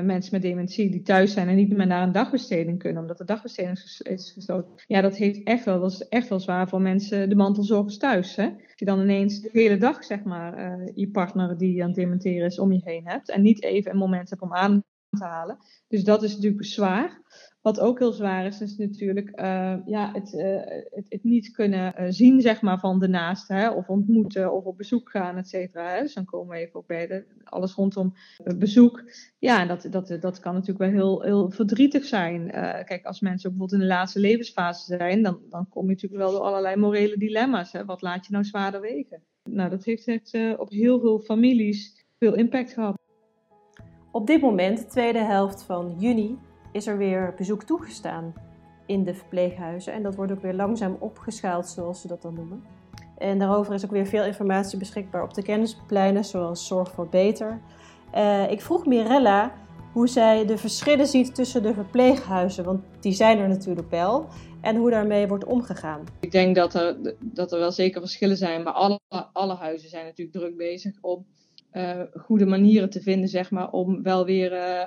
mensen 0.00 0.32
met 0.32 0.42
dementie 0.42 0.90
die 0.90 1.02
thuis 1.02 1.32
zijn 1.32 1.48
en 1.48 1.56
niet 1.56 1.76
meer 1.76 1.86
naar 1.86 2.02
een 2.02 2.12
dagbesteding 2.12 2.78
kunnen, 2.78 3.02
omdat 3.02 3.18
de 3.18 3.24
dagbesteding 3.24 3.78
is 4.02 4.32
gesloten. 4.34 4.72
Ja, 4.86 5.00
dat 5.00 5.16
heeft 5.16 5.42
echt 5.42 5.64
wel, 5.64 5.80
dat 5.80 5.92
is 5.92 6.08
echt 6.08 6.28
wel 6.28 6.40
zwaar 6.40 6.68
voor 6.68 6.80
mensen, 6.80 7.28
de 7.28 7.36
mantelzorgers 7.36 7.98
thuis. 7.98 8.36
Hè? 8.36 8.44
Als 8.44 8.72
je 8.74 8.84
dan 8.84 9.00
ineens 9.00 9.40
de 9.40 9.48
hele 9.52 9.76
dag, 9.76 10.04
zeg 10.04 10.22
maar, 10.22 10.80
je 10.94 11.10
partner 11.10 11.58
die 11.58 11.82
aan 11.82 11.88
het 11.88 11.96
dementeren 11.96 12.46
is 12.46 12.58
om 12.58 12.72
je 12.72 12.80
heen 12.84 13.08
hebt 13.08 13.30
en 13.30 13.42
niet 13.42 13.62
even 13.62 13.90
een 13.90 13.96
moment 13.96 14.30
hebt 14.30 14.42
om 14.42 14.54
aan 14.54 14.84
te 15.14 15.24
halen. 15.24 15.58
Dus 15.88 16.04
dat 16.04 16.22
is 16.22 16.34
natuurlijk 16.34 16.64
zwaar. 16.64 17.22
Wat 17.60 17.80
ook 17.80 17.98
heel 17.98 18.12
zwaar 18.12 18.46
is, 18.46 18.60
is 18.60 18.76
natuurlijk 18.76 19.40
uh, 19.40 19.76
ja, 19.84 20.10
het, 20.12 20.32
uh, 20.32 20.60
het, 20.90 21.06
het, 21.08 21.24
niet 21.24 21.50
kunnen 21.50 21.94
uh, 21.98 22.06
zien 22.08 22.40
zeg 22.40 22.60
maar, 22.60 22.78
van 22.78 22.98
de 22.98 23.34
hè, 23.46 23.70
of 23.70 23.88
ontmoeten 23.88 24.52
of 24.52 24.64
op 24.64 24.76
bezoek 24.76 25.10
gaan, 25.10 25.36
et 25.36 25.48
cetera. 25.48 26.00
Dus 26.00 26.14
dan 26.14 26.24
komen 26.24 26.48
we 26.48 26.62
even 26.62 26.80
op 26.80 26.86
bij 26.86 27.06
de, 27.06 27.24
alles 27.44 27.74
rondom 27.74 28.14
bezoek. 28.58 29.02
Ja, 29.38 29.66
dat, 29.66 29.86
dat, 29.90 30.16
dat 30.20 30.38
kan 30.38 30.54
natuurlijk 30.54 30.78
wel 30.78 30.90
heel, 30.90 31.22
heel 31.22 31.50
verdrietig 31.50 32.04
zijn. 32.04 32.50
kijk, 32.84 33.04
als 33.04 33.20
mensen 33.20 33.50
bijvoorbeeld 33.50 33.80
in 33.80 33.88
de 33.88 33.94
laatste 33.94 34.20
levensfase 34.20 34.96
zijn, 34.96 35.22
dan, 35.22 35.40
dan 35.48 35.68
kom 35.68 35.82
je 35.82 35.92
natuurlijk 35.92 36.22
wel 36.22 36.32
door 36.32 36.40
allerlei 36.40 36.76
morele 36.76 37.16
dilemma's. 37.16 37.72
Hè. 37.72 37.84
Wat 37.84 38.02
laat 38.02 38.26
je 38.26 38.32
nou 38.32 38.44
zwaarder 38.44 38.80
wegen? 38.80 39.22
Nou, 39.50 39.70
dat 39.70 39.84
heeft 39.84 40.06
echt 40.06 40.38
op 40.56 40.70
heel 40.70 41.00
veel 41.00 41.18
families 41.18 42.04
veel 42.18 42.34
impact 42.34 42.72
gehad. 42.72 43.03
Op 44.14 44.26
dit 44.26 44.40
moment, 44.40 44.78
de 44.78 44.86
tweede 44.86 45.18
helft 45.18 45.62
van 45.62 45.94
juni, 45.98 46.38
is 46.72 46.86
er 46.86 46.98
weer 46.98 47.34
bezoek 47.36 47.62
toegestaan 47.62 48.34
in 48.86 49.04
de 49.04 49.14
verpleeghuizen. 49.14 49.92
En 49.92 50.02
dat 50.02 50.14
wordt 50.14 50.32
ook 50.32 50.42
weer 50.42 50.54
langzaam 50.54 50.96
opgeschaald, 51.00 51.66
zoals 51.66 52.00
ze 52.00 52.08
dat 52.08 52.22
dan 52.22 52.34
noemen. 52.34 52.64
En 53.18 53.38
daarover 53.38 53.74
is 53.74 53.84
ook 53.84 53.90
weer 53.90 54.06
veel 54.06 54.24
informatie 54.24 54.78
beschikbaar 54.78 55.22
op 55.22 55.34
de 55.34 55.42
kennispleinen, 55.42 56.24
zoals 56.24 56.66
Zorg 56.66 56.90
voor 56.90 57.08
Beter. 57.08 57.60
Uh, 58.14 58.50
ik 58.50 58.60
vroeg 58.60 58.86
Mirella 58.86 59.52
hoe 59.92 60.08
zij 60.08 60.46
de 60.46 60.58
verschillen 60.58 61.06
ziet 61.06 61.34
tussen 61.34 61.62
de 61.62 61.74
verpleeghuizen, 61.74 62.64
want 62.64 62.84
die 63.00 63.12
zijn 63.12 63.38
er 63.38 63.48
natuurlijk 63.48 63.90
wel, 63.90 64.26
en 64.60 64.76
hoe 64.76 64.90
daarmee 64.90 65.28
wordt 65.28 65.44
omgegaan. 65.44 66.04
Ik 66.20 66.30
denk 66.30 66.56
dat 66.56 66.74
er, 66.74 67.16
dat 67.20 67.52
er 67.52 67.58
wel 67.58 67.72
zeker 67.72 68.00
verschillen 68.00 68.36
zijn, 68.36 68.62
maar 68.62 68.72
alle, 68.72 69.00
alle 69.32 69.54
huizen 69.54 69.88
zijn 69.88 70.04
natuurlijk 70.04 70.36
druk 70.36 70.56
bezig 70.56 70.98
om 71.00 71.26
uh, 71.76 72.00
goede 72.14 72.46
manieren 72.46 72.90
te 72.90 73.00
vinden, 73.00 73.28
zeg 73.28 73.50
maar, 73.50 73.70
om 73.70 74.02
wel 74.02 74.24
weer 74.24 74.52
uh, 74.52 74.86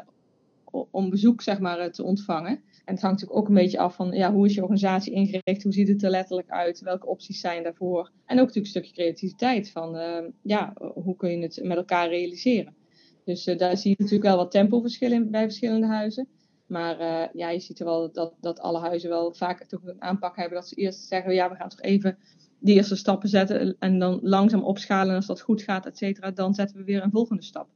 om 0.91 1.09
bezoek 1.09 1.41
zeg 1.41 1.59
maar, 1.59 1.91
te 1.91 2.03
ontvangen. 2.03 2.51
En 2.85 2.93
het 2.93 3.01
hangt 3.01 3.19
natuurlijk 3.19 3.39
ook 3.39 3.47
een 3.47 3.63
beetje 3.63 3.79
af 3.79 3.95
van 3.95 4.11
ja, 4.11 4.33
hoe 4.33 4.45
is 4.45 4.53
je 4.53 4.61
organisatie 4.61 5.13
ingericht, 5.13 5.63
hoe 5.63 5.73
ziet 5.73 5.87
het 5.87 6.03
er 6.03 6.09
letterlijk 6.09 6.49
uit, 6.49 6.79
welke 6.79 7.07
opties 7.07 7.39
zijn 7.39 7.63
daarvoor. 7.63 8.11
En 8.25 8.39
ook 8.39 8.45
natuurlijk 8.45 8.55
een 8.55 8.65
stukje 8.65 8.93
creativiteit 8.93 9.71
van 9.71 9.97
ja, 10.41 10.73
hoe 10.93 11.15
kun 11.15 11.29
je 11.29 11.41
het 11.41 11.59
met 11.63 11.77
elkaar 11.77 12.09
realiseren. 12.09 12.75
Dus 13.23 13.43
daar 13.43 13.77
zie 13.77 13.89
je 13.89 13.95
natuurlijk 13.99 14.29
wel 14.29 14.37
wat 14.37 14.51
tempoverschillen 14.51 15.31
bij 15.31 15.43
verschillende 15.43 15.87
huizen. 15.87 16.27
Maar 16.65 16.97
ja, 17.33 17.49
je 17.49 17.59
ziet 17.59 17.79
wel 17.79 18.11
dat, 18.11 18.33
dat 18.41 18.59
alle 18.59 18.79
huizen 18.79 19.09
wel 19.09 19.33
vaak 19.33 19.65
toch 19.65 19.83
een 19.83 20.01
aanpak 20.01 20.35
hebben. 20.35 20.57
Dat 20.57 20.67
ze 20.67 20.75
eerst 20.75 21.07
zeggen, 21.07 21.33
ja, 21.33 21.49
we 21.49 21.55
gaan 21.55 21.69
toch 21.69 21.81
even 21.81 22.17
die 22.59 22.75
eerste 22.75 22.95
stappen 22.95 23.29
zetten. 23.29 23.75
En 23.79 23.99
dan 23.99 24.19
langzaam 24.21 24.63
opschalen. 24.63 25.09
En 25.09 25.15
als 25.15 25.25
dat 25.25 25.41
goed 25.41 25.61
gaat, 25.61 25.85
et 25.85 25.97
cetera, 25.97 26.31
dan 26.31 26.53
zetten 26.53 26.77
we 26.77 26.83
weer 26.83 27.03
een 27.03 27.11
volgende 27.11 27.43
stap. 27.43 27.67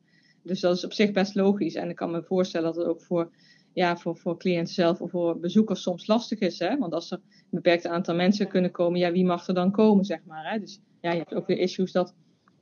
Dus 0.44 0.60
dat 0.60 0.76
is 0.76 0.86
op 0.86 0.94
zich 0.94 1.12
best 1.12 1.36
logisch. 1.36 1.76
En 1.76 1.90
ik 1.90 1.96
kan 1.96 2.12
me 2.12 2.24
voorstellen 2.24 2.68
dat 2.68 2.76
het 2.76 2.86
ook 2.86 3.02
voor, 3.02 3.32
ja, 3.74 3.98
voor, 3.98 4.18
voor 4.18 4.38
cliënten 4.38 4.74
zelf 4.74 5.02
of 5.02 5.12
voor 5.12 5.40
bezoekers 5.40 5.82
soms 5.82 6.08
lastig 6.08 6.40
is. 6.40 6.60
Hè? 6.60 6.78
Want 6.78 6.94
als 6.94 7.12
er 7.12 7.18
een 7.34 7.48
beperkt 7.50 7.88
aantal 7.88 8.16
mensen 8.16 8.48
kunnen 8.48 8.72
komen, 8.72 9.00
ja, 9.00 9.12
wie 9.12 9.26
mag 9.26 9.48
er 9.48 9.54
dan 9.54 9.72
komen, 9.72 10.06
zeg 10.06 10.20
maar. 10.26 10.52
Hè? 10.52 10.60
Dus 10.60 10.80
ja, 11.02 11.12
je 11.12 11.18
hebt 11.18 11.34
ook 11.34 11.48
weer 11.48 11.58
issues 11.58 11.92
dat 11.92 12.14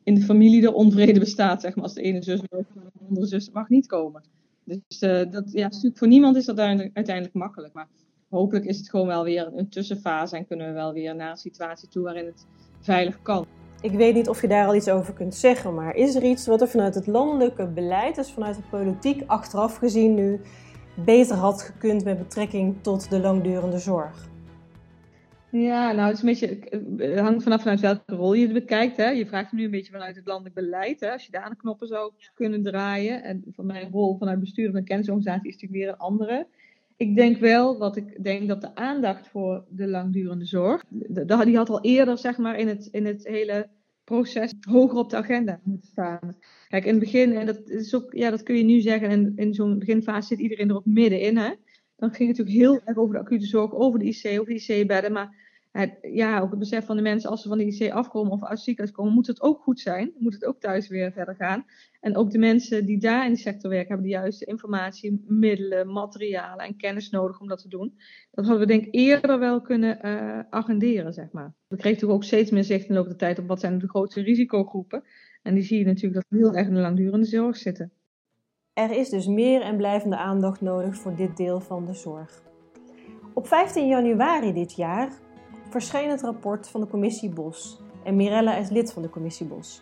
in 0.03 0.15
de 0.15 0.21
familie 0.21 0.61
de 0.61 0.73
onvrede 0.73 1.19
bestaat, 1.19 1.61
zeg 1.61 1.75
maar. 1.75 1.83
Als 1.83 1.93
de 1.93 2.01
ene 2.01 2.23
zus 2.23 2.41
wil, 2.49 2.65
de 2.73 3.05
andere 3.07 3.27
zus 3.27 3.49
mag 3.51 3.69
niet 3.69 3.87
komen. 3.87 4.23
Dus 4.63 5.01
uh, 5.01 5.31
dat, 5.31 5.51
ja, 5.51 5.63
natuurlijk 5.63 5.97
voor 5.97 6.07
niemand 6.07 6.35
is 6.35 6.45
dat 6.45 6.59
uiteindelijk 6.59 7.33
makkelijk. 7.33 7.73
Maar 7.73 7.87
hopelijk 8.29 8.65
is 8.65 8.77
het 8.77 8.89
gewoon 8.89 9.07
wel 9.07 9.23
weer 9.23 9.51
een 9.55 9.69
tussenfase 9.69 10.35
en 10.35 10.47
kunnen 10.47 10.67
we 10.67 10.73
wel 10.73 10.93
weer 10.93 11.15
naar 11.15 11.31
een 11.31 11.37
situatie 11.37 11.89
toe 11.89 12.03
waarin 12.03 12.25
het 12.25 12.45
veilig 12.81 13.21
kan. 13.21 13.45
Ik 13.81 13.91
weet 13.91 14.13
niet 14.13 14.29
of 14.29 14.41
je 14.41 14.47
daar 14.47 14.67
al 14.67 14.75
iets 14.75 14.89
over 14.89 15.13
kunt 15.13 15.35
zeggen, 15.35 15.73
maar 15.73 15.95
is 15.95 16.15
er 16.15 16.23
iets 16.23 16.47
wat 16.47 16.61
er 16.61 16.67
vanuit 16.67 16.95
het 16.95 17.07
landelijke 17.07 17.67
beleid, 17.67 18.15
dus 18.15 18.31
vanuit 18.31 18.55
de 18.55 18.61
politiek 18.69 19.23
achteraf 19.25 19.75
gezien 19.75 20.15
nu, 20.15 20.41
beter 21.05 21.35
had 21.35 21.61
gekund 21.61 22.03
met 22.03 22.17
betrekking 22.17 22.75
tot 22.81 23.09
de 23.09 23.19
langdurende 23.19 23.77
zorg? 23.77 24.27
Ja, 25.51 25.91
nou, 25.91 26.07
het, 26.07 26.15
is 26.15 26.21
een 26.23 26.29
beetje, 26.29 26.79
het 26.97 27.19
hangt 27.19 27.43
vanaf 27.43 27.61
vanuit 27.61 27.79
welke 27.79 28.15
rol 28.15 28.33
je 28.33 28.43
het 28.43 28.53
bekijkt. 28.53 28.97
Hè. 28.97 29.09
Je 29.09 29.25
vraagt 29.25 29.51
nu 29.51 29.63
een 29.63 29.71
beetje 29.71 29.91
vanuit 29.91 30.15
het 30.15 30.25
landelijk 30.25 30.55
beleid. 30.55 30.99
Hè. 30.99 31.11
Als 31.11 31.25
je 31.25 31.31
daar 31.31 31.41
aan 31.41 31.51
de 31.51 31.57
knoppen 31.57 31.87
zou 31.87 32.11
kunnen 32.33 32.63
draaien. 32.63 33.23
En 33.23 33.43
van 33.55 33.65
mijn 33.65 33.91
rol 33.91 34.17
vanuit 34.17 34.39
bestuur 34.39 34.67
van 34.67 34.75
een 34.75 34.83
kennisorganisatie 34.83 35.47
is 35.47 35.53
natuurlijk 35.53 35.81
weer 35.81 35.89
een 35.89 35.97
andere. 35.97 36.47
Ik 36.99 37.15
denk 37.15 37.37
wel, 37.37 37.77
wat 37.77 37.95
ik 37.95 38.23
denk 38.23 38.47
dat 38.47 38.61
de 38.61 38.75
aandacht 38.75 39.27
voor 39.27 39.65
de 39.69 39.87
langdurende 39.87 40.45
zorg, 40.45 40.83
die 41.45 41.57
had 41.57 41.69
al 41.69 41.81
eerder 41.81 42.17
zeg 42.17 42.37
maar 42.37 42.57
in 42.57 42.67
het, 42.67 42.87
in 42.91 43.05
het 43.05 43.27
hele 43.27 43.69
proces 44.03 44.53
hoger 44.59 44.97
op 44.97 45.09
de 45.09 45.15
agenda 45.15 45.59
moeten 45.63 45.87
staan. 45.87 46.35
Kijk, 46.67 46.85
in 46.85 46.91
het 46.91 46.99
begin, 46.99 47.33
en 47.33 47.45
dat, 47.45 47.69
is 47.69 47.95
ook, 47.95 48.13
ja, 48.13 48.29
dat 48.29 48.43
kun 48.43 48.55
je 48.55 48.63
nu 48.63 48.79
zeggen, 48.79 49.09
en 49.09 49.33
in 49.35 49.53
zo'n 49.53 49.79
beginfase 49.79 50.27
zit 50.27 50.39
iedereen 50.39 50.69
er 50.69 50.75
ook 50.75 50.85
middenin. 50.85 51.37
Hè? 51.37 51.49
Dan 51.95 52.13
ging 52.13 52.29
het 52.29 52.37
natuurlijk 52.37 52.57
heel 52.57 52.81
erg 52.85 52.97
over 52.97 53.13
de 53.13 53.21
acute 53.21 53.45
zorg, 53.45 53.73
over 53.73 53.99
de 53.99 54.05
IC, 54.05 54.39
over 54.39 54.53
de 54.53 54.65
IC-bedden. 54.67 55.11
Maar 55.11 55.48
ja, 56.01 56.39
ook 56.39 56.49
het 56.49 56.59
besef 56.59 56.85
van 56.85 56.95
de 56.95 57.01
mensen 57.01 57.29
als 57.29 57.41
ze 57.41 57.47
van 57.47 57.57
de 57.57 57.65
IC 57.65 57.91
afkomen 57.91 58.31
of 58.31 58.43
uit 58.43 58.59
ziekenhuis 58.59 58.95
komen, 58.95 59.13
moet 59.13 59.27
het 59.27 59.41
ook 59.41 59.61
goed 59.61 59.79
zijn. 59.79 60.13
Moet 60.17 60.33
het 60.33 60.45
ook 60.45 60.59
thuis 60.59 60.87
weer 60.87 61.11
verder 61.11 61.35
gaan. 61.35 61.65
En 61.99 62.15
ook 62.15 62.31
de 62.31 62.37
mensen 62.37 62.85
die 62.85 62.99
daar 62.99 63.25
in 63.25 63.33
die 63.33 63.41
sector 63.41 63.69
werken, 63.69 63.87
hebben 63.87 64.05
de 64.07 64.13
juiste 64.13 64.45
informatie, 64.45 65.23
middelen, 65.27 65.91
materialen 65.91 66.65
en 66.65 66.77
kennis 66.77 67.09
nodig 67.09 67.39
om 67.39 67.47
dat 67.47 67.61
te 67.61 67.67
doen. 67.67 67.93
Dat 68.31 68.45
hadden 68.45 68.67
we 68.67 68.73
denk 68.73 68.85
ik 68.85 68.95
eerder 68.95 69.39
wel 69.39 69.61
kunnen 69.61 69.99
uh, 70.05 70.39
agenderen, 70.49 71.13
zeg 71.13 71.31
maar. 71.31 71.53
We 71.67 71.75
kregen 71.75 71.91
natuurlijk 71.91 72.19
ook 72.19 72.23
steeds 72.23 72.51
meer 72.51 72.63
zicht 72.63 72.81
in 72.81 72.87
de 72.87 72.93
loop 72.93 73.07
der 73.07 73.17
tijd 73.17 73.39
op 73.39 73.47
wat 73.47 73.59
zijn 73.59 73.79
de 73.79 73.89
grootste 73.89 74.21
risicogroepen. 74.21 75.03
En 75.41 75.53
die 75.53 75.63
zie 75.63 75.79
je 75.79 75.85
natuurlijk 75.85 76.13
dat 76.13 76.39
heel 76.39 76.55
erg 76.55 76.67
in 76.67 76.73
de 76.73 76.79
langdurende 76.79 77.25
zorg 77.25 77.57
zitten. 77.57 77.91
Er 78.73 78.91
is 78.91 79.09
dus 79.09 79.27
meer 79.27 79.61
en 79.61 79.77
blijvende 79.77 80.17
aandacht 80.17 80.61
nodig 80.61 80.95
voor 80.97 81.15
dit 81.15 81.37
deel 81.37 81.59
van 81.59 81.85
de 81.85 81.93
zorg. 81.93 82.41
Op 83.33 83.47
15 83.47 83.87
januari 83.87 84.53
dit 84.53 84.75
jaar 84.75 85.11
verscheen 85.69 86.09
het 86.09 86.21
rapport 86.21 86.69
van 86.69 86.81
de 86.81 86.87
commissie 86.87 87.29
Bos 87.29 87.81
en 88.03 88.15
Mirella 88.15 88.55
is 88.55 88.69
lid 88.69 88.93
van 88.93 89.01
de 89.01 89.09
commissie 89.09 89.45
Bos. 89.45 89.81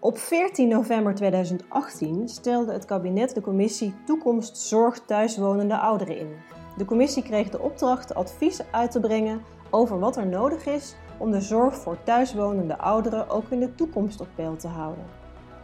Op 0.00 0.18
14 0.18 0.68
november 0.68 1.14
2018 1.14 2.28
stelde 2.28 2.72
het 2.72 2.84
kabinet 2.84 3.34
de 3.34 3.40
commissie 3.40 3.94
Toekomst 4.04 4.56
Zorg 4.56 5.00
Thuiswonende 5.04 5.78
Ouderen 5.78 6.18
in. 6.18 6.28
De 6.76 6.84
commissie 6.84 7.22
kreeg 7.22 7.50
de 7.50 7.60
opdracht 7.60 8.14
advies 8.14 8.60
uit 8.70 8.90
te 8.90 9.00
brengen 9.00 9.42
over 9.70 9.98
wat 9.98 10.16
er 10.16 10.26
nodig 10.26 10.66
is 10.66 10.96
om 11.18 11.30
de 11.30 11.40
zorg 11.40 11.76
voor 11.76 12.02
thuiswonende 12.02 12.78
ouderen 12.78 13.28
ook 13.28 13.50
in 13.50 13.60
de 13.60 13.74
toekomst 13.74 14.20
op 14.20 14.28
peil 14.34 14.56
te 14.56 14.68
houden. 14.68 15.04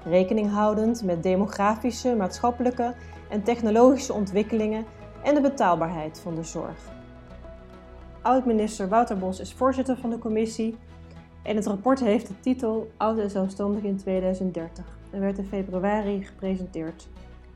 Rekening 0.04 0.50
houdend 0.50 1.04
met 1.04 1.23
demografische, 1.23 2.16
maatschappelijke 2.16 2.95
en 3.28 3.43
technologische 3.43 4.12
ontwikkelingen 4.12 4.85
en 5.23 5.35
de 5.35 5.40
betaalbaarheid 5.40 6.19
van 6.19 6.35
de 6.35 6.43
zorg. 6.43 6.93
Oud-minister 8.25 8.88
Wouter 8.88 9.19
Bos 9.19 9.40
is 9.40 9.52
voorzitter 9.52 9.97
van 9.97 10.11
de 10.11 10.19
commissie 10.19 10.76
en 11.43 11.57
het 11.57 11.66
rapport 11.66 12.00
heeft 12.00 12.26
de 12.26 12.40
titel 12.40 12.90
Oud 12.97 13.19
en 13.19 13.31
Zelfstandig 13.31 13.83
in 13.83 13.97
2030 13.97 14.85
en 15.11 15.21
werd 15.21 15.38
in 15.38 15.45
februari 15.45 16.23
gepresenteerd. 16.23 17.09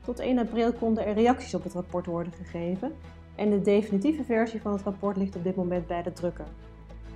Tot 0.05 0.19
1 0.19 0.37
april 0.37 0.73
konden 0.73 1.05
er 1.05 1.13
reacties 1.13 1.53
op 1.53 1.63
het 1.63 1.73
rapport 1.73 2.05
worden 2.05 2.33
gegeven 2.33 2.91
en 3.35 3.49
de 3.49 3.61
definitieve 3.61 4.23
versie 4.23 4.61
van 4.61 4.71
het 4.71 4.81
rapport 4.81 5.17
ligt 5.17 5.35
op 5.35 5.43
dit 5.43 5.55
moment 5.55 5.87
bij 5.87 6.03
de 6.03 6.13
drukker. 6.13 6.47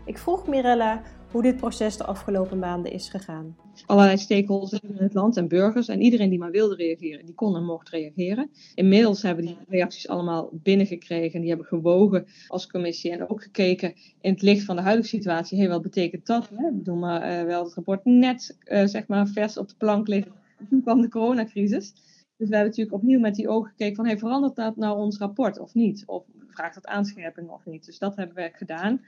Ik 0.04 0.18
vroeg 0.18 0.48
Mirella 0.48 1.02
hoe 1.34 1.42
dit 1.42 1.58
proces 1.58 1.98
de 1.98 2.04
afgelopen 2.04 2.60
maanden 2.60 2.92
is 2.92 3.10
gegaan. 3.10 3.56
Allerlei 3.86 4.18
stakeholders 4.18 4.72
in 4.82 4.96
het 4.98 5.14
land 5.14 5.38
en 5.38 5.48
burgers 5.48 5.88
en 5.88 6.02
iedereen 6.02 6.30
die 6.30 6.40
maar 6.40 6.52
wilde 6.52 6.76
reageren, 6.76 7.26
die 7.26 7.36
kon 7.36 7.56
en 7.56 7.66
mocht 7.66 7.90
reageren. 7.90 8.50
Inmiddels 8.76 9.22
hebben 9.22 9.46
die 9.46 9.58
reacties 9.68 10.08
allemaal 10.08 10.50
binnengekregen. 10.52 11.40
Die 11.40 11.50
hebben 11.50 11.68
gewogen 11.68 12.26
als 12.48 12.68
commissie 12.68 13.12
en 13.12 13.30
ook 13.30 13.44
gekeken 13.44 13.94
in 14.22 14.32
het 14.32 14.42
licht 14.42 14.66
van 14.66 14.76
de 14.76 14.82
huidige 14.82 15.08
situatie. 15.08 15.58
Hey, 15.58 15.70
wat 15.70 15.82
betekent 15.82 16.26
dat? 16.26 16.50
Hè? 16.50 16.68
Ik 16.68 16.78
bedoel 16.78 16.96
maar 16.96 17.40
uh, 17.40 17.46
wel 17.46 17.64
het 17.64 17.74
rapport 17.74 18.06
net 18.06 18.58
uh, 18.66 18.86
zeg 18.86 19.08
maar 19.08 19.28
vers 19.28 19.58
op 19.58 19.68
de 19.68 19.76
plank 19.78 20.08
liggen. 20.08 20.32
Toen 20.70 20.82
kwam 20.82 21.02
de 21.02 21.10
coronacrisis. 21.10 21.94
Dus 22.38 22.50
we 22.50 22.56
hebben 22.56 22.66
natuurlijk 22.66 22.96
opnieuw 22.96 23.20
met 23.20 23.36
die 23.36 23.50
ogen 23.50 23.70
gekeken 23.70 23.96
van 23.96 24.06
hey, 24.06 24.18
verandert 24.18 24.56
dat 24.56 24.76
nou 24.76 24.98
ons 24.98 25.18
rapport 25.18 25.60
of 25.60 25.74
niet? 25.74 26.04
Of 26.06 26.24
vraagt 26.48 26.76
dat 26.76 26.86
aanscherping 26.86 27.50
of 27.50 27.66
niet? 27.66 27.86
Dus 27.86 28.00
dat 28.00 28.16
hebben 28.16 28.36
we 28.36 28.52
gedaan. 28.54 29.02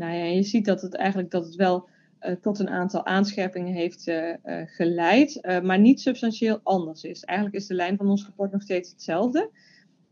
Nou 0.00 0.12
ja, 0.12 0.24
je 0.24 0.42
ziet 0.42 0.64
dat 0.64 0.82
het 0.82 0.94
eigenlijk 0.94 1.30
dat 1.30 1.44
het 1.44 1.54
wel 1.54 1.88
uh, 2.20 2.32
tot 2.32 2.58
een 2.58 2.68
aantal 2.68 3.06
aanscherpingen 3.06 3.72
heeft 3.72 4.06
uh, 4.06 4.28
uh, 4.44 4.62
geleid, 4.64 5.40
maar 5.62 5.78
niet 5.78 6.00
substantieel 6.00 6.60
anders 6.62 7.02
is. 7.02 7.24
Eigenlijk 7.24 7.58
is 7.58 7.66
de 7.66 7.74
lijn 7.74 7.96
van 7.96 8.08
ons 8.08 8.24
rapport 8.24 8.52
nog 8.52 8.62
steeds 8.62 8.90
hetzelfde. 8.90 9.50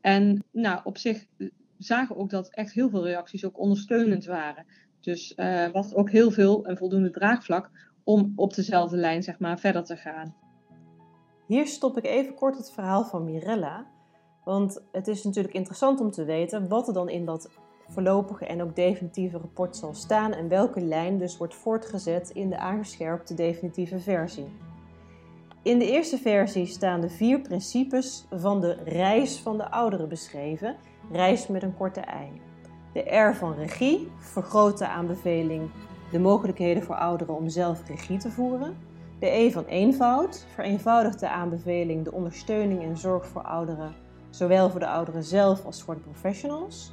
En 0.00 0.44
nou, 0.52 0.80
op 0.84 0.98
zich 0.98 1.26
zagen 1.78 2.16
ook 2.16 2.30
dat 2.30 2.48
echt 2.54 2.72
heel 2.72 2.90
veel 2.90 3.04
reacties 3.04 3.44
ook 3.44 3.58
ondersteunend 3.58 4.24
waren. 4.24 4.66
Dus 5.00 5.34
was 5.72 5.94
ook 5.94 6.10
heel 6.10 6.30
veel 6.30 6.66
en 6.66 6.76
voldoende 6.76 7.10
draagvlak 7.10 7.70
om 8.04 8.32
op 8.36 8.54
dezelfde 8.54 8.96
lijn 8.96 9.22
zeg 9.22 9.38
maar, 9.38 9.58
verder 9.58 9.84
te 9.84 9.96
gaan. 9.96 10.34
Hier 11.46 11.66
stop 11.66 11.96
ik 11.96 12.04
even 12.04 12.34
kort 12.34 12.56
het 12.56 12.72
verhaal 12.72 13.04
van 13.04 13.24
Mirella. 13.24 13.86
Want 14.44 14.82
het 14.92 15.08
is 15.08 15.24
natuurlijk 15.24 15.54
interessant 15.54 16.00
om 16.00 16.10
te 16.10 16.24
weten 16.24 16.68
wat 16.68 16.88
er 16.88 16.94
dan 16.94 17.08
in 17.08 17.24
dat 17.24 17.50
voorlopige 17.88 18.46
en 18.46 18.62
ook 18.62 18.76
definitieve 18.76 19.38
rapport 19.38 19.76
zal 19.76 19.94
staan 19.94 20.32
en 20.32 20.48
welke 20.48 20.80
lijn 20.80 21.18
dus 21.18 21.36
wordt 21.36 21.54
voortgezet 21.54 22.30
in 22.30 22.50
de 22.50 22.58
aangescherpte 22.58 23.34
definitieve 23.34 23.98
versie. 23.98 24.48
In 25.62 25.78
de 25.78 25.90
eerste 25.90 26.18
versie 26.18 26.66
staan 26.66 27.00
de 27.00 27.08
vier 27.08 27.40
principes 27.40 28.26
van 28.30 28.60
de 28.60 28.72
reis 28.84 29.40
van 29.40 29.56
de 29.56 29.70
ouderen 29.70 30.08
beschreven, 30.08 30.76
reis 31.12 31.46
met 31.46 31.62
een 31.62 31.76
korte 31.76 32.00
ei. 32.00 32.40
De 32.92 33.16
R 33.16 33.34
van 33.34 33.54
regie 33.54 34.08
vergroot 34.18 34.78
de 34.78 34.88
aanbeveling 34.88 35.70
de 36.10 36.18
mogelijkheden 36.18 36.82
voor 36.82 36.94
ouderen 36.94 37.36
om 37.36 37.48
zelf 37.48 37.88
regie 37.88 38.18
te 38.18 38.30
voeren. 38.30 38.76
De 39.18 39.26
E 39.26 39.50
van 39.50 39.64
eenvoud 39.64 40.46
vereenvoudigt 40.54 41.20
de 41.20 41.28
aanbeveling 41.28 42.04
de 42.04 42.12
ondersteuning 42.12 42.82
en 42.82 42.96
zorg 42.96 43.26
voor 43.26 43.42
ouderen, 43.42 43.94
zowel 44.30 44.70
voor 44.70 44.80
de 44.80 44.88
ouderen 44.88 45.24
zelf 45.24 45.64
als 45.64 45.82
voor 45.82 45.94
de 45.94 46.00
professionals. 46.00 46.92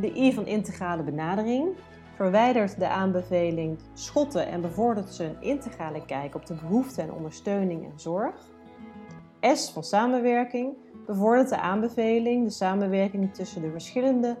De 0.00 0.12
I 0.14 0.32
van 0.32 0.46
integrale 0.46 1.02
benadering 1.02 1.68
verwijdert 2.14 2.78
de 2.78 2.88
aanbeveling 2.88 3.78
schotten 3.94 4.46
en 4.46 4.60
bevordert 4.60 5.14
ze 5.14 5.24
een 5.24 5.42
integrale 5.42 6.04
kijk 6.04 6.34
op 6.34 6.46
de 6.46 6.54
behoeften 6.54 7.02
en 7.02 7.12
ondersteuning 7.12 7.84
en 7.84 8.00
zorg. 8.00 8.34
S 9.40 9.70
van 9.70 9.84
samenwerking 9.84 10.74
bevordert 11.06 11.48
de 11.48 11.60
aanbeveling 11.60 12.44
de 12.44 12.50
samenwerking 12.50 13.34
tussen 13.34 13.62
de 13.62 13.70
verschillende 13.70 14.36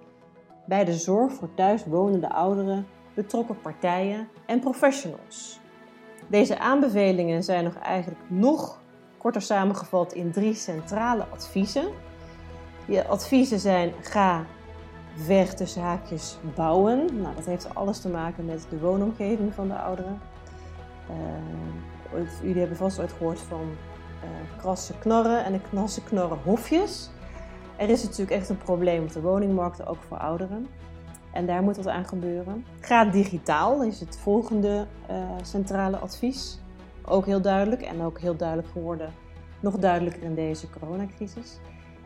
bij 0.66 0.84
de 0.84 0.94
zorg 0.94 1.32
voor 1.32 1.54
thuiswonende 1.54 2.30
ouderen 2.30 2.86
betrokken 3.14 3.60
partijen 3.60 4.28
en 4.46 4.60
professionals. 4.60 5.60
Deze 6.28 6.58
aanbevelingen 6.58 7.44
zijn 7.44 7.64
nog 7.64 7.74
eigenlijk 7.74 8.20
nog 8.28 8.80
korter 9.18 9.42
samengevat 9.42 10.12
in 10.12 10.32
drie 10.32 10.54
centrale 10.54 11.26
adviezen. 11.32 11.88
Die 12.86 13.02
adviezen 13.02 13.58
zijn 13.58 13.92
ga 14.00 14.44
ver 15.16 15.54
tussen 15.54 15.82
haakjes 15.82 16.38
bouwen. 16.54 17.20
Nou, 17.20 17.34
dat 17.34 17.44
heeft 17.44 17.74
alles 17.74 18.00
te 18.00 18.08
maken 18.08 18.44
met 18.44 18.66
de 18.70 18.78
woonomgeving 18.78 19.54
van 19.54 19.68
de 19.68 19.76
ouderen. 19.78 20.20
Uh, 21.10 22.26
jullie 22.42 22.58
hebben 22.58 22.76
vast 22.76 23.00
ooit 23.00 23.12
gehoord 23.12 23.40
van 23.40 23.60
uh, 23.60 24.58
krassen 24.58 24.98
knorren 24.98 25.44
en 25.44 25.52
de 25.52 25.60
knassen 25.70 26.04
knorren 26.04 26.38
hofjes. 26.44 27.10
Er 27.76 27.88
is 27.88 28.02
natuurlijk 28.02 28.30
echt 28.30 28.48
een 28.48 28.58
probleem 28.58 29.02
op 29.02 29.12
de 29.12 29.20
woningmarkt, 29.20 29.86
ook 29.86 30.02
voor 30.08 30.18
ouderen. 30.18 30.66
En 31.32 31.46
daar 31.46 31.62
moet 31.62 31.76
wat 31.76 31.86
aan 31.88 32.06
gebeuren. 32.06 32.64
Ga 32.80 33.04
digitaal 33.04 33.82
is 33.82 34.00
het 34.00 34.18
volgende 34.18 34.86
uh, 35.10 35.16
centrale 35.42 35.96
advies. 35.96 36.60
Ook 37.04 37.26
heel 37.26 37.40
duidelijk 37.40 37.82
en 37.82 38.02
ook 38.02 38.18
heel 38.20 38.36
duidelijk 38.36 38.68
geworden. 38.68 39.12
Nog 39.60 39.76
duidelijker 39.76 40.22
in 40.22 40.34
deze 40.34 40.70
coronacrisis. 40.70 41.58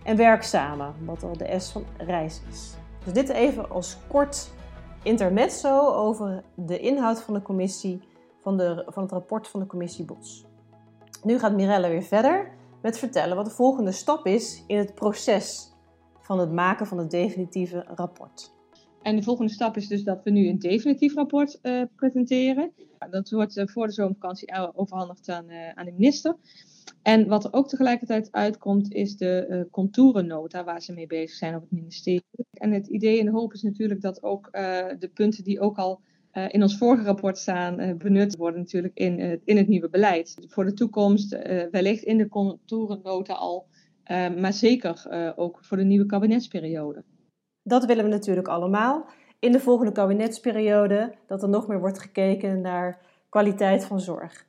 En 0.02 0.16
werk 0.16 0.42
samen, 0.42 0.94
wat 1.04 1.22
al 1.22 1.36
de 1.36 1.58
S 1.58 1.70
van 1.70 1.84
reis 1.96 2.40
is. 2.50 2.74
Dus 3.04 3.12
dit 3.12 3.28
even 3.28 3.70
als 3.70 3.96
kort 4.08 4.50
intermezzo 5.02 5.92
over 5.92 6.42
de 6.54 6.78
inhoud 6.78 7.20
van 7.20 7.34
de 7.34 7.42
commissie, 7.42 8.00
van, 8.42 8.56
de, 8.56 8.84
van 8.86 9.02
het 9.02 9.12
rapport 9.12 9.48
van 9.48 9.60
de 9.60 9.66
commissie 9.66 10.04
Bos. 10.04 10.44
Nu 11.22 11.38
gaat 11.38 11.52
Mirella 11.52 11.88
weer 11.88 12.02
verder 12.02 12.50
met 12.82 12.98
vertellen 12.98 13.36
wat 13.36 13.44
de 13.44 13.50
volgende 13.50 13.92
stap 13.92 14.26
is 14.26 14.64
in 14.66 14.78
het 14.78 14.94
proces 14.94 15.72
van 16.20 16.38
het 16.38 16.52
maken 16.52 16.86
van 16.86 16.98
het 16.98 17.10
definitieve 17.10 17.84
rapport. 17.94 18.52
En 19.02 19.16
de 19.16 19.22
volgende 19.22 19.52
stap 19.52 19.76
is 19.76 19.88
dus 19.88 20.04
dat 20.04 20.24
we 20.24 20.30
nu 20.30 20.48
een 20.48 20.58
definitief 20.58 21.14
rapport 21.14 21.58
uh, 21.62 21.82
presenteren. 21.96 22.72
Dat 23.10 23.30
wordt 23.30 23.56
uh, 23.56 23.66
voor 23.66 23.86
de 23.86 23.92
zomervakantie 23.92 24.72
overhandigd 24.74 25.28
aan, 25.28 25.50
uh, 25.50 25.68
aan 25.68 25.84
de 25.84 25.92
minister. 25.92 26.36
En 27.02 27.28
wat 27.28 27.44
er 27.44 27.52
ook 27.52 27.68
tegelijkertijd 27.68 28.32
uitkomt, 28.32 28.92
is 28.92 29.16
de 29.16 29.66
contourennota 29.70 30.64
waar 30.64 30.82
ze 30.82 30.92
mee 30.92 31.06
bezig 31.06 31.36
zijn 31.36 31.54
op 31.54 31.60
het 31.60 31.70
ministerie. 31.70 32.24
En 32.52 32.72
het 32.72 32.86
idee 32.86 33.18
en 33.18 33.24
de 33.24 33.30
hoop 33.30 33.52
is 33.52 33.62
natuurlijk 33.62 34.00
dat 34.00 34.22
ook 34.22 34.48
de 34.98 35.10
punten 35.14 35.44
die 35.44 35.60
ook 35.60 35.78
al 35.78 36.00
in 36.48 36.62
ons 36.62 36.78
vorige 36.78 37.04
rapport 37.04 37.38
staan, 37.38 37.98
benut 37.98 38.36
worden 38.36 38.60
natuurlijk 38.60 38.96
in, 38.98 39.40
in 39.44 39.56
het 39.56 39.68
nieuwe 39.68 39.88
beleid. 39.88 40.36
Voor 40.48 40.64
de 40.64 40.72
toekomst, 40.72 41.30
wellicht 41.70 42.02
in 42.02 42.18
de 42.18 42.28
contourennota 42.28 43.34
al, 43.34 43.66
maar 44.38 44.52
zeker 44.52 45.06
ook 45.36 45.58
voor 45.62 45.76
de 45.76 45.84
nieuwe 45.84 46.06
kabinetsperiode. 46.06 47.04
Dat 47.70 47.84
willen 47.84 48.04
we 48.04 48.10
natuurlijk 48.10 48.48
allemaal. 48.48 49.06
In 49.38 49.52
de 49.52 49.60
volgende 49.60 49.92
kabinetsperiode 49.92 51.14
dat 51.26 51.42
er 51.42 51.48
nog 51.48 51.66
meer 51.66 51.80
wordt 51.80 51.98
gekeken 51.98 52.60
naar 52.60 52.98
kwaliteit 53.28 53.84
van 53.84 54.00
zorg. 54.00 54.46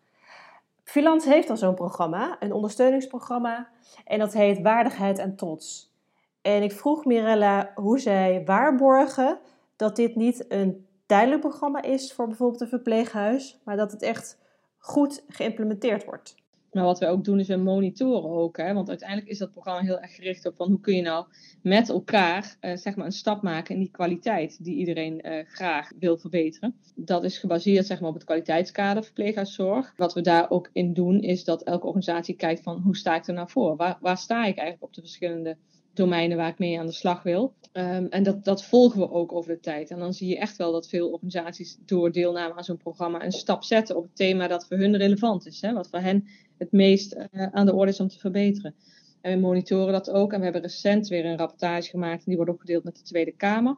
Filans 0.84 1.26
heeft 1.26 1.50
al 1.50 1.58
zo'n 1.58 1.74
programma, 1.74 2.36
een 2.40 2.54
ondersteuningsprogramma, 2.54 3.70
en 4.06 4.20
dat 4.20 4.34
heet 4.34 4.62
Waardigheid 4.62 5.20
en 5.20 5.36
Trots. 5.36 5.94
En 6.42 6.64
ik 6.64 6.72
vroeg 6.72 7.06
Mirella 7.06 7.72
hoe 7.76 8.00
zij 8.00 8.42
waarborgen 8.46 9.40
dat 9.76 9.96
dit 9.96 10.16
niet 10.16 10.46
een 10.48 10.86
tijdelijk 11.06 11.42
programma 11.42 11.82
is 11.82 12.14
voor 12.14 12.28
bijvoorbeeld 12.28 12.62
een 12.62 12.68
verpleeghuis, 12.68 13.62
maar 13.64 13.78
dat 13.78 13.92
het 13.92 14.02
echt 14.02 14.38
goed 14.78 15.24
geïmplementeerd 15.28 16.06
wordt. 16.06 16.36
Maar 16.72 16.84
wat 16.84 17.00
wij 17.00 17.10
ook 17.10 17.24
doen 17.24 17.40
is 17.40 17.48
we 17.48 17.56
monitoren 17.56 18.30
ook. 18.30 18.58
Hè? 18.58 18.74
Want 18.74 18.90
uiteindelijk 18.90 19.30
is 19.30 19.38
dat 19.38 19.52
programma 19.52 19.82
heel 19.82 20.00
erg 20.00 20.16
gericht 20.16 20.46
op 20.46 20.56
van 20.56 20.68
hoe 20.68 20.80
kun 20.80 20.96
je 20.96 21.02
nou 21.02 21.26
met 21.62 21.90
elkaar 21.90 22.58
uh, 22.62 22.76
zeg 22.76 22.96
maar 22.96 23.06
een 23.06 23.12
stap 23.12 23.42
maken 23.42 23.74
in 23.76 23.82
die 23.82 23.92
kwaliteit 23.92 24.64
die 24.64 24.76
iedereen 24.76 25.28
uh, 25.28 25.46
graag 25.48 25.92
wil 26.00 26.18
verbeteren. 26.18 26.76
Dat 26.96 27.24
is 27.24 27.38
gebaseerd 27.38 27.86
zeg 27.86 28.00
maar, 28.00 28.10
op 28.10 28.16
het 28.16 28.24
kwaliteitskader 28.24 29.04
verpleeghuiszorg. 29.04 29.94
Wat 29.98 30.14
we 30.14 30.22
daar 30.22 30.50
ook 30.50 30.70
in 30.74 30.94
doen 30.94 31.22
is 31.22 31.44
dat 31.44 31.64
elke 31.64 31.86
organisatie 31.86 32.36
kijkt 32.36 32.62
van 32.64 32.82
hoe 32.84 32.98
sta 32.98 33.16
ik 33.16 33.28
er 33.28 33.34
nou 33.34 33.50
voor? 33.50 33.76
Waar, 33.76 33.98
waar 34.02 34.18
sta 34.18 34.46
ik 34.46 34.58
eigenlijk 34.58 34.84
op 34.84 34.94
de 34.94 35.02
verschillende 35.02 35.58
domeinen 35.94 36.38
waar 36.38 36.50
ik 36.50 36.60
mee 36.60 36.80
aan 36.80 36.86
de 36.86 36.92
slag 36.92 37.24
wil. 37.24 37.54
Um, 37.74 38.08
en 38.08 38.24
dat, 38.24 38.44
dat 38.44 38.64
volgen 38.64 39.00
we 39.00 39.12
ook 39.12 39.32
over 39.34 39.54
de 39.54 39.60
tijd. 39.60 39.92
En 39.92 40.00
dan 40.00 40.14
zie 40.14 40.28
je 40.28 40.38
echt 40.38 40.58
wel 40.58 40.72
dat 40.72 40.88
veel 40.88 41.10
organisaties 41.10 41.78
door 41.86 42.12
deelname 42.12 42.56
aan 42.56 42.64
zo'n 42.64 42.78
programma 42.78 43.24
een 43.24 43.32
stap 43.32 43.64
zetten 43.64 43.98
op 43.98 44.04
het 44.04 44.16
thema 44.16 44.48
dat 44.48 44.68
voor 44.68 44.78
hun 44.78 44.98
relevant 44.98 45.46
is. 45.46 45.62
Hè? 45.62 45.74
Wat 45.74 45.90
voor 45.90 46.00
hen 46.00 46.28
het 46.62 46.72
meest 46.72 47.16
uh, 47.16 47.48
aan 47.52 47.66
de 47.66 47.74
orde 47.74 47.92
is 47.92 48.00
om 48.00 48.08
te 48.08 48.20
verbeteren. 48.20 48.76
En 49.22 49.34
we 49.34 49.40
monitoren 49.40 49.94
dat 49.94 50.10
ook. 50.10 50.34
En 50.34 50.38
we 50.38 50.44
hebben 50.44 50.62
recent 50.62 51.08
weer 51.08 51.26
een 51.26 51.38
rapportage 51.38 51.90
gemaakt. 51.90 52.18
En 52.18 52.24
die 52.26 52.36
wordt 52.36 52.52
opgedeeld 52.52 52.84
met 52.84 52.96
de 52.96 53.04
Tweede 53.04 53.32
Kamer. 53.32 53.78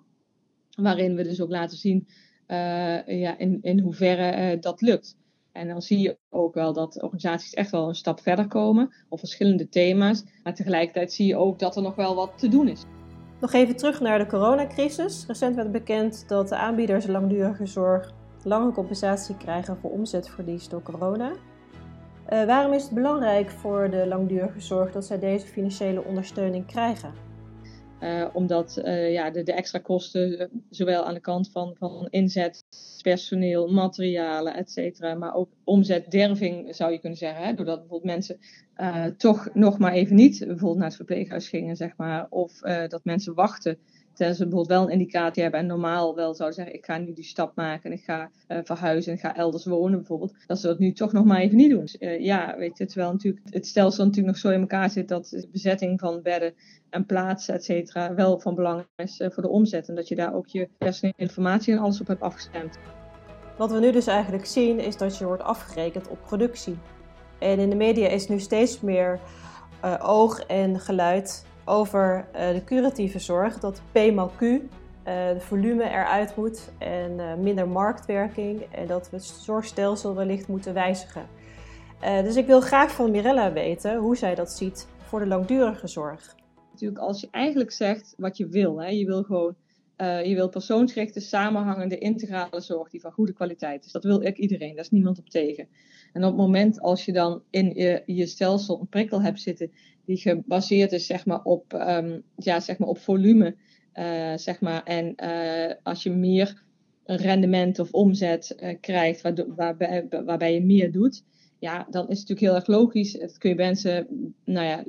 Waarin 0.75 1.15
we 1.15 1.23
dus 1.23 1.41
ook 1.41 1.49
laten 1.49 1.77
zien 1.77 2.07
uh, 2.47 3.07
ja, 3.07 3.37
in, 3.37 3.59
in 3.61 3.79
hoeverre 3.79 4.53
uh, 4.53 4.61
dat 4.61 4.81
lukt. 4.81 5.17
En 5.51 5.67
dan 5.67 5.81
zie 5.81 5.99
je 5.99 6.17
ook 6.29 6.53
wel 6.53 6.73
dat 6.73 7.01
organisaties 7.01 7.53
echt 7.53 7.71
wel 7.71 7.87
een 7.87 7.95
stap 7.95 8.19
verder 8.19 8.47
komen 8.47 8.93
op 9.09 9.19
verschillende 9.19 9.69
thema's. 9.69 10.23
Maar 10.43 10.55
tegelijkertijd 10.55 11.13
zie 11.13 11.27
je 11.27 11.35
ook 11.35 11.59
dat 11.59 11.75
er 11.75 11.81
nog 11.81 11.95
wel 11.95 12.15
wat 12.15 12.37
te 12.37 12.47
doen 12.47 12.67
is. 12.67 12.83
Nog 13.39 13.53
even 13.53 13.75
terug 13.75 13.99
naar 13.99 14.19
de 14.19 14.25
coronacrisis. 14.25 15.25
Recent 15.27 15.55
werd 15.55 15.71
bekend 15.71 16.27
dat 16.27 16.49
de 16.49 16.55
aanbieders 16.55 17.07
langdurige 17.07 17.65
zorg 17.65 18.13
lange 18.43 18.71
compensatie 18.71 19.37
krijgen 19.37 19.77
voor 19.77 19.91
omzetverlies 19.91 20.69
door 20.69 20.81
corona. 20.81 21.31
Uh, 22.31 22.45
waarom 22.45 22.73
is 22.73 22.83
het 22.83 22.91
belangrijk 22.91 23.51
voor 23.51 23.89
de 23.89 24.07
langdurige 24.07 24.59
zorg 24.59 24.91
dat 24.91 25.05
zij 25.05 25.19
deze 25.19 25.47
financiële 25.47 26.03
ondersteuning 26.03 26.65
krijgen? 26.65 27.13
Uh, 27.99 28.25
omdat 28.33 28.81
uh, 28.83 29.11
ja, 29.11 29.29
de, 29.29 29.43
de, 29.43 29.53
extra 29.53 29.79
kosten, 29.79 30.49
zowel 30.69 31.05
aan 31.05 31.13
de 31.13 31.19
kant 31.19 31.51
van, 31.51 31.75
van 31.79 32.07
inzet, 32.09 32.65
personeel, 33.01 33.67
materialen, 33.67 34.55
et 34.55 34.71
cetera, 34.71 35.13
maar 35.13 35.35
ook 35.35 35.49
omzetderving 35.63 36.75
zou 36.75 36.91
je 36.91 36.99
kunnen 36.99 37.17
zeggen. 37.17 37.45
Hè? 37.45 37.53
Doordat 37.53 37.79
bijvoorbeeld 37.79 38.11
mensen 38.11 38.37
toch 39.17 39.49
nog 39.53 39.77
maar 39.77 39.93
even 39.93 40.15
niet 40.15 40.39
bijvoorbeeld 40.39 40.77
naar 40.77 40.87
het 40.87 40.95
verpleeghuis 40.95 41.49
gingen, 41.49 41.75
zeg 41.75 41.93
maar, 41.97 42.27
of 42.29 42.59
dat 42.87 43.03
mensen 43.03 43.33
wachten 43.33 43.77
Terwijl 44.13 44.35
ze 44.35 44.43
bijvoorbeeld 44.43 44.79
wel 44.79 44.83
een 44.83 44.99
indicatie 44.99 45.41
hebben 45.41 45.59
en 45.59 45.65
normaal 45.65 46.15
wel 46.15 46.33
zouden 46.33 46.57
zeggen: 46.57 46.75
ik 46.75 46.85
ga 46.85 46.97
nu 46.97 47.13
die 47.13 47.23
stap 47.23 47.55
maken 47.55 47.91
en 47.91 47.97
ik 47.97 48.03
ga 48.03 48.29
uh, 48.47 48.57
verhuizen 48.63 49.11
en 49.11 49.17
ik 49.17 49.23
ga 49.23 49.35
elders 49.35 49.65
wonen 49.65 49.97
bijvoorbeeld. 49.97 50.33
Dat 50.47 50.59
ze 50.59 50.67
dat 50.67 50.79
nu 50.79 50.91
toch 50.91 51.11
nog 51.11 51.25
maar 51.25 51.39
even 51.39 51.57
niet 51.57 51.69
doen. 51.69 51.79
Dus, 51.79 51.95
uh, 51.99 52.19
ja, 52.19 52.55
weet 52.57 52.77
je, 52.77 52.85
terwijl 52.85 53.11
natuurlijk 53.11 53.45
het 53.49 53.67
stelsel 53.67 54.05
natuurlijk 54.05 54.33
nog 54.33 54.41
zo 54.41 54.49
in 54.49 54.59
elkaar 54.59 54.89
zit 54.89 55.07
dat 55.07 55.27
de 55.29 55.47
bezetting 55.51 55.99
van 55.99 56.21
bedden 56.21 56.53
en 56.89 57.05
plaatsen, 57.05 57.53
et 57.53 57.63
cetera, 57.63 58.13
wel 58.13 58.39
van 58.39 58.55
belang 58.55 58.85
is 58.95 59.19
uh, 59.19 59.29
voor 59.29 59.43
de 59.43 59.49
omzet. 59.49 59.89
En 59.89 59.95
dat 59.95 60.07
je 60.07 60.15
daar 60.15 60.33
ook 60.33 60.47
je 60.47 60.69
personele 60.77 61.17
informatie 61.17 61.73
en 61.73 61.79
alles 61.79 62.01
op 62.01 62.07
hebt 62.07 62.21
afgestemd. 62.21 62.77
Wat 63.57 63.71
we 63.71 63.79
nu 63.79 63.91
dus 63.91 64.07
eigenlijk 64.07 64.45
zien 64.45 64.79
is 64.79 64.97
dat 64.97 65.17
je 65.17 65.25
wordt 65.25 65.43
afgerekend 65.43 66.07
op 66.07 66.21
productie. 66.25 66.77
En 67.39 67.59
in 67.59 67.69
de 67.69 67.75
media 67.75 68.07
is 68.07 68.27
nu 68.27 68.39
steeds 68.39 68.81
meer 68.81 69.19
oog 70.01 70.39
en 70.39 70.79
geluid 70.79 71.45
over 71.65 72.27
uh, 72.35 72.49
de 72.53 72.63
curatieve 72.63 73.19
zorg, 73.19 73.59
dat 73.59 73.81
P 73.91 74.11
mal 74.13 74.31
Q, 74.37 74.41
uh, 74.41 74.59
de 75.03 75.39
volume 75.39 75.83
eruit 75.83 76.35
moet 76.35 76.71
en 76.77 77.11
uh, 77.11 77.35
minder 77.35 77.67
marktwerking 77.67 78.61
en 78.61 78.87
dat 78.87 79.09
we 79.09 79.15
het 79.15 79.25
zorgstelsel 79.25 80.15
wellicht 80.15 80.47
moeten 80.47 80.73
wijzigen. 80.73 81.25
dus 81.99 82.35
ik 82.35 82.45
wil 82.45 82.61
graag 82.61 82.91
van 82.91 83.11
Mirella 83.11 83.53
weten 83.53 83.97
hoe 83.97 84.17
zij 84.17 84.35
dat 84.35 84.51
ziet 84.51 84.87
voor 84.97 85.19
de 85.19 85.27
langdurige 85.27 85.87
zorg. 85.87 86.35
Natuurlijk, 86.71 86.99
als 86.99 87.21
je 87.21 87.27
eigenlijk 87.31 87.71
zegt 87.71 88.13
wat 88.17 88.37
je 88.37 88.47
wil, 88.47 88.81
hè, 88.81 88.87
je 88.87 89.05
wil 89.05 89.23
gewoon 89.23 89.55
je 90.23 90.35
wil 90.35 90.49
persoonsgerichte, 90.49 91.19
samenhangende, 91.19 91.97
integrale 91.97 92.61
zorg 92.61 92.89
die 92.89 93.01
van 93.01 93.11
goede 93.11 93.33
kwaliteit 93.33 93.85
is. 93.85 93.91
Dat 93.91 94.03
wil 94.03 94.21
ik 94.21 94.37
iedereen, 94.37 94.75
daar 94.75 94.83
is 94.83 94.89
niemand 94.89 95.19
op 95.19 95.29
tegen. 95.29 95.67
En 96.13 96.23
op 96.23 96.27
het 96.27 96.37
moment 96.37 96.81
als 96.81 97.05
je 97.05 97.11
dan 97.11 97.41
in 97.49 97.73
je, 97.75 98.03
je 98.05 98.25
stelsel 98.25 98.79
een 98.79 98.87
prikkel 98.87 99.21
hebt 99.21 99.41
zitten 99.41 99.71
die 100.05 100.17
gebaseerd 100.17 100.91
is 100.91 101.05
zeg 101.05 101.25
maar, 101.25 101.43
op, 101.43 101.73
um, 101.73 102.23
ja, 102.35 102.59
zeg 102.59 102.77
maar, 102.77 102.89
op 102.89 102.97
volume. 102.97 103.55
Uh, 103.99 104.33
zeg 104.35 104.61
maar. 104.61 104.83
En 104.83 105.15
uh, 105.23 105.73
als 105.83 106.03
je 106.03 106.09
meer 106.09 106.63
rendement 107.03 107.79
of 107.79 107.91
omzet 107.91 108.55
uh, 108.59 108.73
krijgt, 108.81 109.21
waarbij, 110.25 110.53
je 110.53 110.61
meer 110.63 110.91
doet, 110.91 111.23
ja, 111.59 111.87
dan 111.89 112.09
is 112.09 112.19
het 112.19 112.29
natuurlijk 112.29 112.39
heel 112.39 112.55
erg 112.55 112.67
logisch. 112.67 113.11
Dat 113.11 113.37
kun 113.37 113.49
je 113.49 113.55
mensen, 113.55 114.07
nou 114.45 114.67
ja, 114.67 114.83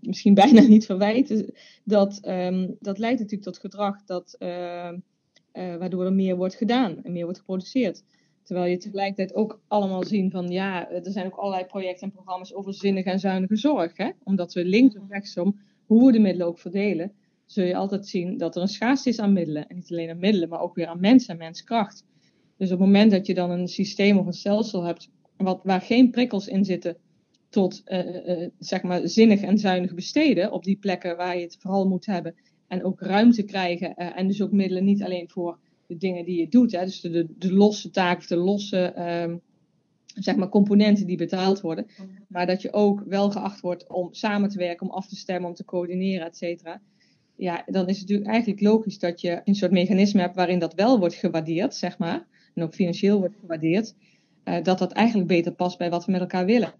misschien 0.00 0.34
bijna 0.34 0.60
niet 0.60 0.86
verwijten. 0.86 1.54
Dat, 1.84 2.20
um, 2.28 2.76
dat 2.80 2.98
leidt 2.98 3.18
natuurlijk 3.18 3.50
tot 3.50 3.58
gedrag 3.58 4.04
dat, 4.04 4.36
waardoor 5.52 6.04
er 6.04 6.12
meer 6.12 6.36
wordt 6.36 6.54
gedaan 6.54 7.04
en 7.04 7.12
meer 7.12 7.24
wordt 7.24 7.38
geproduceerd. 7.38 8.02
Terwijl 8.50 8.70
je 8.70 8.76
tegelijkertijd 8.76 9.34
ook 9.34 9.60
allemaal 9.68 10.04
zien 10.04 10.30
van 10.30 10.48
ja, 10.48 10.90
er 10.90 11.12
zijn 11.12 11.26
ook 11.26 11.36
allerlei 11.36 11.64
projecten 11.64 12.06
en 12.06 12.12
programma's 12.12 12.54
over 12.54 12.74
zinnige 12.74 13.10
en 13.10 13.18
zuinige 13.18 13.56
zorg. 13.56 13.96
Hè? 13.96 14.10
Omdat 14.24 14.52
we 14.52 14.64
links 14.64 14.98
of 14.98 15.08
rechtsom, 15.08 15.60
hoe 15.86 16.06
we 16.06 16.12
de 16.12 16.18
middelen 16.18 16.46
ook 16.46 16.58
verdelen, 16.58 17.12
zul 17.44 17.64
je 17.64 17.76
altijd 17.76 18.06
zien 18.06 18.36
dat 18.38 18.56
er 18.56 18.62
een 18.62 18.68
schaarste 18.68 19.08
is 19.08 19.18
aan 19.18 19.32
middelen. 19.32 19.68
En 19.68 19.76
niet 19.76 19.90
alleen 19.90 20.10
aan 20.10 20.18
middelen, 20.18 20.48
maar 20.48 20.60
ook 20.60 20.74
weer 20.74 20.86
aan 20.86 21.00
mensen 21.00 21.32
en 21.32 21.38
menskracht. 21.38 22.04
Dus 22.56 22.72
op 22.72 22.78
het 22.78 22.86
moment 22.86 23.10
dat 23.10 23.26
je 23.26 23.34
dan 23.34 23.50
een 23.50 23.68
systeem 23.68 24.18
of 24.18 24.26
een 24.26 24.32
stelsel 24.32 24.82
hebt 24.82 25.10
wat, 25.36 25.60
waar 25.62 25.80
geen 25.80 26.10
prikkels 26.10 26.48
in 26.48 26.64
zitten 26.64 26.96
tot 27.48 27.82
uh, 27.86 28.38
uh, 28.40 28.48
zeg 28.58 28.82
maar 28.82 29.08
zinnig 29.08 29.40
en 29.40 29.58
zuinig 29.58 29.94
besteden 29.94 30.52
op 30.52 30.64
die 30.64 30.76
plekken 30.76 31.16
waar 31.16 31.36
je 31.36 31.42
het 31.42 31.56
vooral 31.60 31.88
moet 31.88 32.06
hebben. 32.06 32.34
En 32.68 32.84
ook 32.84 33.00
ruimte 33.00 33.42
krijgen 33.42 33.94
uh, 33.96 34.18
en 34.18 34.26
dus 34.26 34.42
ook 34.42 34.52
middelen 34.52 34.84
niet 34.84 35.02
alleen 35.02 35.28
voor 35.28 35.58
de 35.90 35.96
dingen 35.96 36.24
die 36.24 36.38
je 36.38 36.48
doet. 36.48 36.72
Hè? 36.72 36.84
Dus 36.84 37.00
de, 37.00 37.26
de, 37.38 37.52
losse 37.52 37.90
taken 37.90 38.18
of 38.18 38.26
de 38.26 38.36
losse 38.36 38.78
ehm, 38.78 39.36
zeg 40.14 40.36
maar 40.36 40.48
componenten 40.48 41.06
die 41.06 41.16
betaald 41.16 41.60
worden. 41.60 41.86
Maar 42.28 42.46
dat 42.46 42.62
je 42.62 42.72
ook 42.72 43.02
wel 43.06 43.30
geacht 43.30 43.60
wordt 43.60 43.88
om 43.88 44.08
samen 44.10 44.48
te 44.48 44.58
werken, 44.58 44.86
om 44.86 44.92
af 44.92 45.08
te 45.08 45.16
stemmen, 45.16 45.48
om 45.48 45.54
te 45.54 45.64
coördineren, 45.64 46.26
et 46.26 46.36
cetera. 46.36 46.80
Ja, 47.36 47.62
dan 47.66 47.88
is 47.88 47.98
het 47.98 48.08
natuurlijk 48.08 48.30
eigenlijk 48.30 48.60
logisch 48.60 48.98
dat 48.98 49.20
je 49.20 49.40
een 49.44 49.54
soort 49.54 49.70
mechanisme 49.70 50.20
hebt 50.20 50.34
waarin 50.34 50.58
dat 50.58 50.74
wel 50.74 50.98
wordt 50.98 51.14
gewaardeerd, 51.14 51.74
zeg 51.74 51.98
maar. 51.98 52.26
En 52.54 52.62
ook 52.62 52.74
financieel 52.74 53.18
wordt 53.18 53.36
gewaardeerd. 53.40 53.94
Uh, 54.44 54.62
dat 54.62 54.78
dat 54.78 54.92
eigenlijk 54.92 55.28
beter 55.28 55.52
past 55.52 55.78
bij 55.78 55.90
wat 55.90 56.04
we 56.04 56.12
met 56.12 56.20
elkaar 56.20 56.46
willen. 56.46 56.72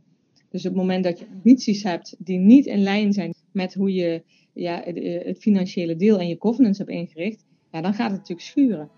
Dus 0.50 0.66
op 0.66 0.72
het 0.72 0.80
moment 0.80 1.04
dat 1.04 1.18
je 1.18 1.26
ambities 1.32 1.82
hebt 1.82 2.16
die 2.18 2.38
niet 2.38 2.66
in 2.66 2.82
lijn 2.82 3.12
zijn 3.12 3.34
met 3.52 3.74
hoe 3.74 3.94
je 3.94 4.22
ja, 4.52 4.82
het 4.84 5.38
financiële 5.38 5.96
deel 5.96 6.18
en 6.18 6.28
je 6.28 6.36
governance 6.38 6.82
hebt 6.82 6.94
ingericht, 6.94 7.44
ja, 7.72 7.80
dan 7.80 7.94
gaat 7.94 8.10
het 8.10 8.18
natuurlijk 8.18 8.48
schuren. 8.48 8.90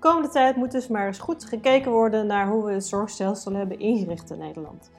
De 0.00 0.06
komende 0.06 0.28
tijd 0.28 0.56
moet 0.56 0.70
dus 0.70 0.88
maar 0.88 1.06
eens 1.06 1.18
goed 1.18 1.44
gekeken 1.44 1.90
worden 1.90 2.26
naar 2.26 2.48
hoe 2.48 2.64
we 2.64 2.72
het 2.72 2.86
zorgstelsel 2.86 3.52
hebben 3.52 3.78
ingericht 3.78 4.30
in 4.30 4.38
Nederland. 4.38 4.90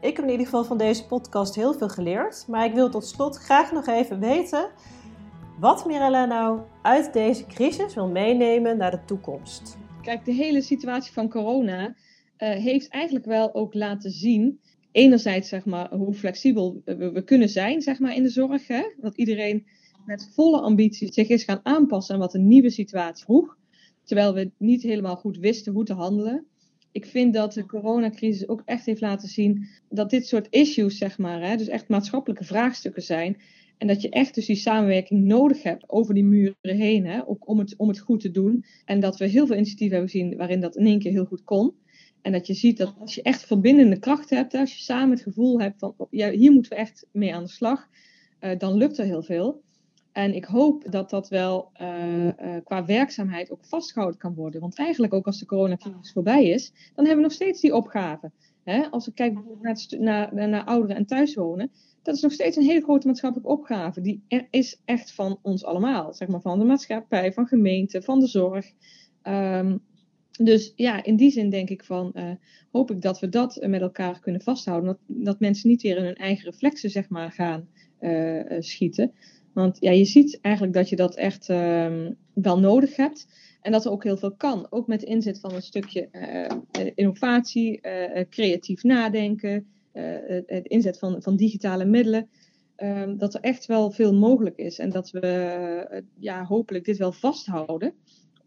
Ik 0.00 0.16
heb 0.16 0.24
in 0.24 0.30
ieder 0.30 0.46
geval 0.46 0.64
van 0.64 0.78
deze 0.78 1.06
podcast 1.06 1.54
heel 1.54 1.74
veel 1.74 1.88
geleerd, 1.88 2.44
maar 2.46 2.64
ik 2.64 2.74
wil 2.74 2.90
tot 2.90 3.06
slot 3.06 3.36
graag 3.36 3.72
nog 3.72 3.86
even 3.86 4.20
weten 4.20 4.70
wat 5.60 5.86
Mirella 5.86 6.24
nou 6.24 6.60
uit 6.82 7.12
deze 7.12 7.46
crisis 7.46 7.94
wil 7.94 8.08
meenemen 8.08 8.76
naar 8.76 8.90
de 8.90 9.04
toekomst. 9.04 9.78
Kijk, 10.02 10.24
de 10.24 10.32
hele 10.32 10.62
situatie 10.62 11.12
van 11.12 11.28
corona 11.28 11.86
uh, 11.86 11.94
heeft 12.38 12.88
eigenlijk 12.88 13.24
wel 13.24 13.54
ook 13.54 13.74
laten 13.74 14.10
zien 14.10 14.60
enerzijds 14.92 15.48
zeg 15.48 15.64
maar, 15.64 15.94
hoe 15.94 16.14
flexibel 16.14 16.82
we, 16.84 17.22
kunnen 17.24 17.48
zijn 17.48 17.82
zeg 17.82 17.98
maar, 17.98 18.14
in 18.14 18.22
de 18.22 18.28
zorg. 18.28 18.66
Hè? 18.66 18.82
Dat 18.96 19.16
iedereen 19.16 19.66
met 20.06 20.30
volle 20.34 20.60
ambitie 20.60 21.12
zich 21.12 21.28
is 21.28 21.44
gaan 21.44 21.60
aanpassen 21.62 22.14
aan 22.14 22.20
wat 22.20 22.34
een 22.34 22.48
nieuwe 22.48 22.70
situatie 22.70 23.24
vroeg. 23.24 23.56
Terwijl 24.08 24.34
we 24.34 24.50
niet 24.58 24.82
helemaal 24.82 25.16
goed 25.16 25.38
wisten 25.38 25.72
hoe 25.72 25.84
te 25.84 25.92
handelen. 25.92 26.46
Ik 26.92 27.06
vind 27.06 27.34
dat 27.34 27.52
de 27.52 27.66
coronacrisis 27.66 28.48
ook 28.48 28.62
echt 28.64 28.86
heeft 28.86 29.00
laten 29.00 29.28
zien 29.28 29.68
dat 29.88 30.10
dit 30.10 30.26
soort 30.26 30.46
issues, 30.50 30.98
zeg 30.98 31.18
maar, 31.18 31.42
hè, 31.42 31.56
dus 31.56 31.68
echt 31.68 31.88
maatschappelijke 31.88 32.44
vraagstukken 32.44 33.02
zijn. 33.02 33.36
En 33.78 33.86
dat 33.86 34.02
je 34.02 34.08
echt 34.08 34.34
dus 34.34 34.46
die 34.46 34.56
samenwerking 34.56 35.24
nodig 35.24 35.62
hebt 35.62 35.88
over 35.88 36.14
die 36.14 36.24
muren 36.24 36.56
heen, 36.62 37.06
hè, 37.06 37.28
ook 37.28 37.48
om, 37.48 37.58
het, 37.58 37.74
om 37.76 37.88
het 37.88 37.98
goed 37.98 38.20
te 38.20 38.30
doen. 38.30 38.64
En 38.84 39.00
dat 39.00 39.18
we 39.18 39.26
heel 39.26 39.46
veel 39.46 39.56
initiatieven 39.56 39.96
hebben 39.96 40.12
gezien 40.12 40.36
waarin 40.36 40.60
dat 40.60 40.76
in 40.76 40.86
één 40.86 40.98
keer 40.98 41.12
heel 41.12 41.24
goed 41.24 41.44
kon. 41.44 41.74
En 42.22 42.32
dat 42.32 42.46
je 42.46 42.54
ziet 42.54 42.76
dat 42.76 42.94
als 42.98 43.14
je 43.14 43.22
echt 43.22 43.46
verbindende 43.46 43.98
kracht 43.98 44.30
hebt, 44.30 44.54
als 44.54 44.76
je 44.76 44.82
samen 44.82 45.10
het 45.10 45.22
gevoel 45.22 45.60
hebt 45.60 45.78
van 45.78 45.94
ja, 46.10 46.30
hier 46.30 46.52
moeten 46.52 46.72
we 46.72 46.78
echt 46.78 47.06
mee 47.12 47.34
aan 47.34 47.44
de 47.44 47.50
slag, 47.50 47.88
uh, 48.40 48.58
dan 48.58 48.76
lukt 48.76 48.98
er 48.98 49.04
heel 49.04 49.22
veel. 49.22 49.62
En 50.18 50.34
ik 50.34 50.44
hoop 50.44 50.90
dat 50.90 51.10
dat 51.10 51.28
wel 51.28 51.70
uh, 51.80 52.24
uh, 52.24 52.32
qua 52.64 52.84
werkzaamheid 52.84 53.50
ook 53.50 53.64
vastgehouden 53.64 54.20
kan 54.20 54.34
worden. 54.34 54.60
Want 54.60 54.78
eigenlijk 54.78 55.12
ook 55.14 55.26
als 55.26 55.38
de 55.38 55.46
coronacrisis 55.46 56.12
voorbij 56.12 56.44
is, 56.44 56.72
dan 56.94 57.04
hebben 57.04 57.16
we 57.16 57.22
nog 57.22 57.32
steeds 57.32 57.60
die 57.60 57.74
opgave. 57.74 58.30
Hè? 58.64 58.90
Als 58.90 59.06
we 59.06 59.12
kijken 59.12 59.44
naar, 59.60 60.30
naar, 60.32 60.48
naar 60.48 60.64
ouderen 60.64 60.96
en 60.96 61.06
thuiswonen, 61.06 61.70
dat 62.02 62.14
is 62.14 62.20
nog 62.20 62.32
steeds 62.32 62.56
een 62.56 62.62
hele 62.62 62.82
grote 62.82 63.06
maatschappelijke 63.06 63.52
opgave. 63.52 64.00
Die 64.00 64.22
is 64.50 64.80
echt 64.84 65.12
van 65.12 65.38
ons 65.42 65.64
allemaal. 65.64 66.14
Zeg 66.14 66.28
maar 66.28 66.40
van 66.40 66.58
de 66.58 66.64
maatschappij, 66.64 67.32
van 67.32 67.46
gemeenten, 67.46 68.02
van 68.02 68.20
de 68.20 68.26
zorg. 68.26 68.72
Um, 69.22 69.80
dus 70.38 70.72
ja, 70.76 71.04
in 71.04 71.16
die 71.16 71.30
zin 71.30 71.50
denk 71.50 71.70
ik 71.70 71.84
van, 71.84 72.12
uh, 72.14 72.30
hoop 72.70 72.90
ik 72.90 73.02
dat 73.02 73.20
we 73.20 73.28
dat 73.28 73.66
met 73.66 73.80
elkaar 73.80 74.20
kunnen 74.20 74.42
vasthouden. 74.42 74.88
Dat, 74.88 75.24
dat 75.26 75.40
mensen 75.40 75.68
niet 75.68 75.82
weer 75.82 75.96
in 75.96 76.04
hun 76.04 76.14
eigen 76.14 76.50
reflexen, 76.50 76.90
zeg 76.90 77.08
maar, 77.08 77.32
gaan 77.32 77.68
schieten. 78.58 79.12
Want 79.58 79.76
ja, 79.80 79.90
je 79.90 80.04
ziet 80.04 80.38
eigenlijk 80.40 80.74
dat 80.74 80.88
je 80.88 80.96
dat 80.96 81.14
echt 81.14 81.48
uh, 81.48 82.06
wel 82.34 82.58
nodig 82.58 82.96
hebt. 82.96 83.26
En 83.60 83.72
dat 83.72 83.84
er 83.84 83.90
ook 83.90 84.04
heel 84.04 84.16
veel 84.16 84.34
kan. 84.36 84.66
Ook 84.70 84.86
met 84.86 85.02
inzet 85.02 85.40
van 85.40 85.54
een 85.54 85.62
stukje 85.62 86.08
innovatie, 86.94 87.80
creatief 88.30 88.82
nadenken, 88.82 89.66
het 90.46 90.66
inzet 90.66 90.98
van, 90.98 91.22
van 91.22 91.36
digitale 91.36 91.84
middelen. 91.84 92.28
Um, 92.76 93.18
dat 93.18 93.34
er 93.34 93.40
echt 93.40 93.66
wel 93.66 93.90
veel 93.90 94.14
mogelijk 94.14 94.56
is. 94.56 94.78
En 94.78 94.90
dat 94.90 95.10
we 95.10 96.04
ja, 96.18 96.44
hopelijk 96.44 96.84
dit 96.84 96.96
wel 96.96 97.12
vasthouden 97.12 97.92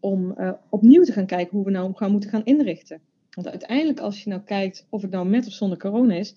om 0.00 0.34
uh, 0.38 0.52
opnieuw 0.68 1.02
te 1.02 1.12
gaan 1.12 1.26
kijken 1.26 1.56
hoe 1.56 1.64
we 1.64 1.70
nou 1.70 1.94
gaan 1.94 2.10
moeten 2.10 2.30
gaan 2.30 2.44
inrichten. 2.44 3.00
Want 3.30 3.48
uiteindelijk, 3.48 4.00
als 4.00 4.22
je 4.22 4.30
nou 4.30 4.42
kijkt 4.42 4.86
of 4.90 5.02
het 5.02 5.10
nou 5.10 5.26
met 5.26 5.46
of 5.46 5.52
zonder 5.52 5.78
corona 5.78 6.14
is, 6.14 6.34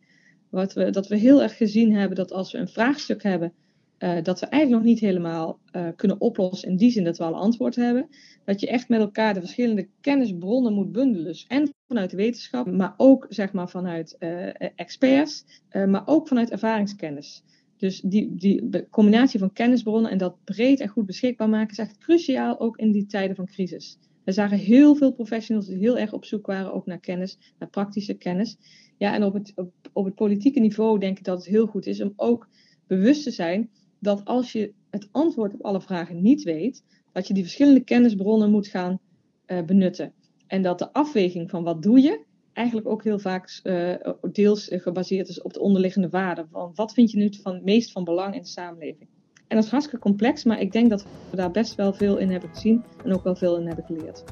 Wat 0.51 0.73
we, 0.73 0.91
dat 0.91 1.09
we 1.09 1.17
heel 1.17 1.43
erg 1.43 1.57
gezien 1.57 1.95
hebben 1.95 2.17
dat 2.17 2.33
als 2.33 2.53
we 2.53 2.59
een 2.59 2.69
vraagstuk 2.69 3.23
hebben 3.23 3.53
uh, 3.99 4.23
dat 4.23 4.41
we 4.41 4.47
eigenlijk 4.47 4.83
nog 4.83 4.93
niet 4.93 5.01
helemaal 5.01 5.61
uh, 5.73 5.89
kunnen 5.97 6.21
oplossen 6.21 6.69
in 6.69 6.77
die 6.77 6.91
zin 6.91 7.05
dat 7.05 7.19
we 7.19 7.25
al 7.25 7.35
antwoord 7.35 7.77
hebben. 7.77 8.09
Dat 8.45 8.61
je 8.61 8.69
echt 8.69 8.89
met 8.89 9.01
elkaar 9.01 9.35
de 9.35 9.41
verschillende 9.41 9.89
kennisbronnen 10.01 10.73
moet 10.73 10.93
bundelen. 10.93 11.25
Dus 11.25 11.45
en 11.49 11.75
vanuit 11.89 12.11
de 12.11 12.17
wetenschap, 12.17 12.71
maar 12.71 12.95
ook 12.97 13.27
zeg 13.29 13.53
maar 13.53 13.69
vanuit 13.69 14.17
uh, 14.19 14.49
experts, 14.75 15.45
maar 15.87 16.07
ook 16.07 16.29
vanuit 16.29 16.51
ervaringskennis. 16.51 17.43
Dus 17.85 18.01
die, 18.01 18.35
die 18.35 18.89
combinatie 18.91 19.39
van 19.39 19.53
kennisbronnen 19.53 20.11
en 20.11 20.19
dat 20.19 20.37
breed 20.45 20.81
en 20.81 20.89
goed 20.89 21.07
beschikbaar 21.07 21.49
maken 21.49 21.71
is 21.71 21.79
echt 21.79 21.99
cruciaal 21.99 22.61
ook 22.61 22.77
in 22.77 22.93
die 22.93 23.07
tijden 23.07 23.37
van 23.37 23.47
crisis. 23.47 23.99
We 24.23 24.33
zagen 24.33 24.59
heel 24.59 24.95
veel 24.95 25.13
professionals 25.13 25.67
die 25.67 25.79
heel 25.79 25.99
erg 25.99 26.13
op 26.13 26.25
zoek 26.25 26.47
waren 26.47 26.73
ook 26.73 26.87
naar 26.87 27.01
kennis, 27.01 27.39
naar 27.59 27.69
praktische 27.69 28.15
kennis. 28.15 28.57
Ja, 28.99 29.15
en 29.15 29.25
op 29.25 29.35
het, 29.35 29.53
op, 29.55 29.73
op 29.93 30.05
het 30.05 30.15
politieke 30.15 30.61
niveau 30.61 30.99
denk 30.99 31.19
ik 31.19 31.25
dat 31.25 31.37
het 31.37 31.47
heel 31.47 31.67
goed 31.67 31.87
is 31.87 32.01
om 32.01 32.13
ook 32.17 32.49
bewust 32.87 33.23
te 33.23 33.31
zijn 33.31 33.71
dat 33.99 34.25
als 34.25 34.53
je 34.53 34.73
het 34.91 35.09
antwoord 35.11 35.55
op 35.55 35.63
alle 35.63 35.81
vragen 35.81 36.23
niet 36.23 36.43
weet, 36.43 36.85
dat 37.13 37.29
je 37.29 37.35
die 37.35 37.43
verschillende 37.43 37.85
kennisbronnen 37.85 38.51
moet 38.51 38.67
gaan 38.67 39.01
uh, 39.47 39.63
benutten. 39.63 40.13
En 40.47 40.63
dat 40.63 40.79
de 40.79 40.93
afweging 40.93 41.51
van 41.51 41.63
wat 41.63 41.83
doe 41.83 42.01
je, 42.01 42.25
eigenlijk 42.55 42.89
ook 42.89 43.05
heel 43.05 43.19
vaak 43.19 43.61
uh, 43.65 43.95
deels 44.33 44.69
gebaseerd 44.73 45.29
is 45.29 45.43
op 45.43 45.53
de 45.53 45.61
onderliggende 45.61 46.09
waarden. 46.09 46.49
Van 46.51 46.73
wat 46.75 46.93
vind 46.93 47.11
je 47.11 47.17
nu 47.17 47.31
van 47.43 47.61
meest 47.65 47.93
van 47.93 48.05
belang 48.05 48.35
in 48.35 48.43
de 48.43 48.49
samenleving? 48.49 49.09
En 49.49 49.57
dat 49.57 49.65
is 49.65 49.71
hartstikke 49.71 50.03
complex, 50.03 50.45
maar 50.45 50.61
ik 50.61 50.73
denk 50.73 50.91
dat 50.91 51.07
we 51.31 51.37
daar 51.37 51.51
best 51.51 51.75
wel 51.75 51.93
veel 51.93 52.17
in 52.17 52.31
hebben 52.31 52.49
gezien 52.49 52.85
en 53.05 53.15
ook 53.15 53.25
wel 53.25 53.37
veel 53.37 53.57
in 53.57 53.67
hebben 53.67 53.85
geleerd. 53.85 54.25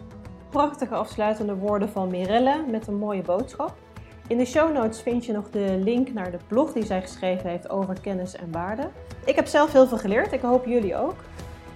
Prachtige 0.51 0.95
afsluitende 0.95 1.55
woorden 1.55 1.89
van 1.89 2.11
Mirelle 2.11 2.65
met 2.71 2.87
een 2.87 2.97
mooie 2.97 3.23
boodschap. 3.23 3.77
In 4.29 4.39
de 4.39 4.45
show 4.45 4.73
notes 4.73 5.01
vind 5.01 5.25
je 5.25 5.33
nog 5.33 5.51
de 5.51 5.81
link 5.85 6.13
naar 6.13 6.31
de 6.31 6.39
blog 6.49 6.73
die 6.73 6.85
zij 6.85 7.01
geschreven 7.01 7.51
heeft 7.51 7.71
over 7.71 8.01
kennis 8.01 8.37
en 8.37 8.53
waarde. 8.53 8.91
Ik 9.25 9.35
heb 9.35 9.47
zelf 9.47 9.73
heel 9.73 9.87
veel 9.87 9.99
geleerd, 9.99 10.33
ik 10.33 10.41
hoop 10.41 10.67
jullie 10.67 10.97
ook. 10.97 11.17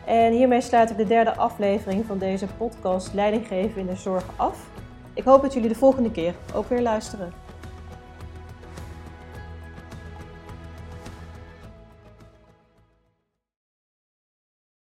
En 0.07 0.33
hiermee 0.33 0.61
sluit 0.61 0.91
ik 0.91 0.97
de 0.97 1.07
derde 1.07 1.37
aflevering 1.37 2.05
van 2.05 2.19
deze 2.19 2.47
podcast 2.47 3.15
Leidinggeven 3.15 3.81
in 3.81 3.87
de 3.87 3.97
Zorg 3.97 4.25
af. 4.37 4.71
Ik 5.16 5.24
hoop 5.24 5.42
dat 5.42 5.52
jullie 5.52 5.68
de 5.68 5.74
volgende 5.74 6.11
keer 6.11 6.35
ook 6.55 6.68
weer 6.68 6.83
luisteren. 6.83 7.33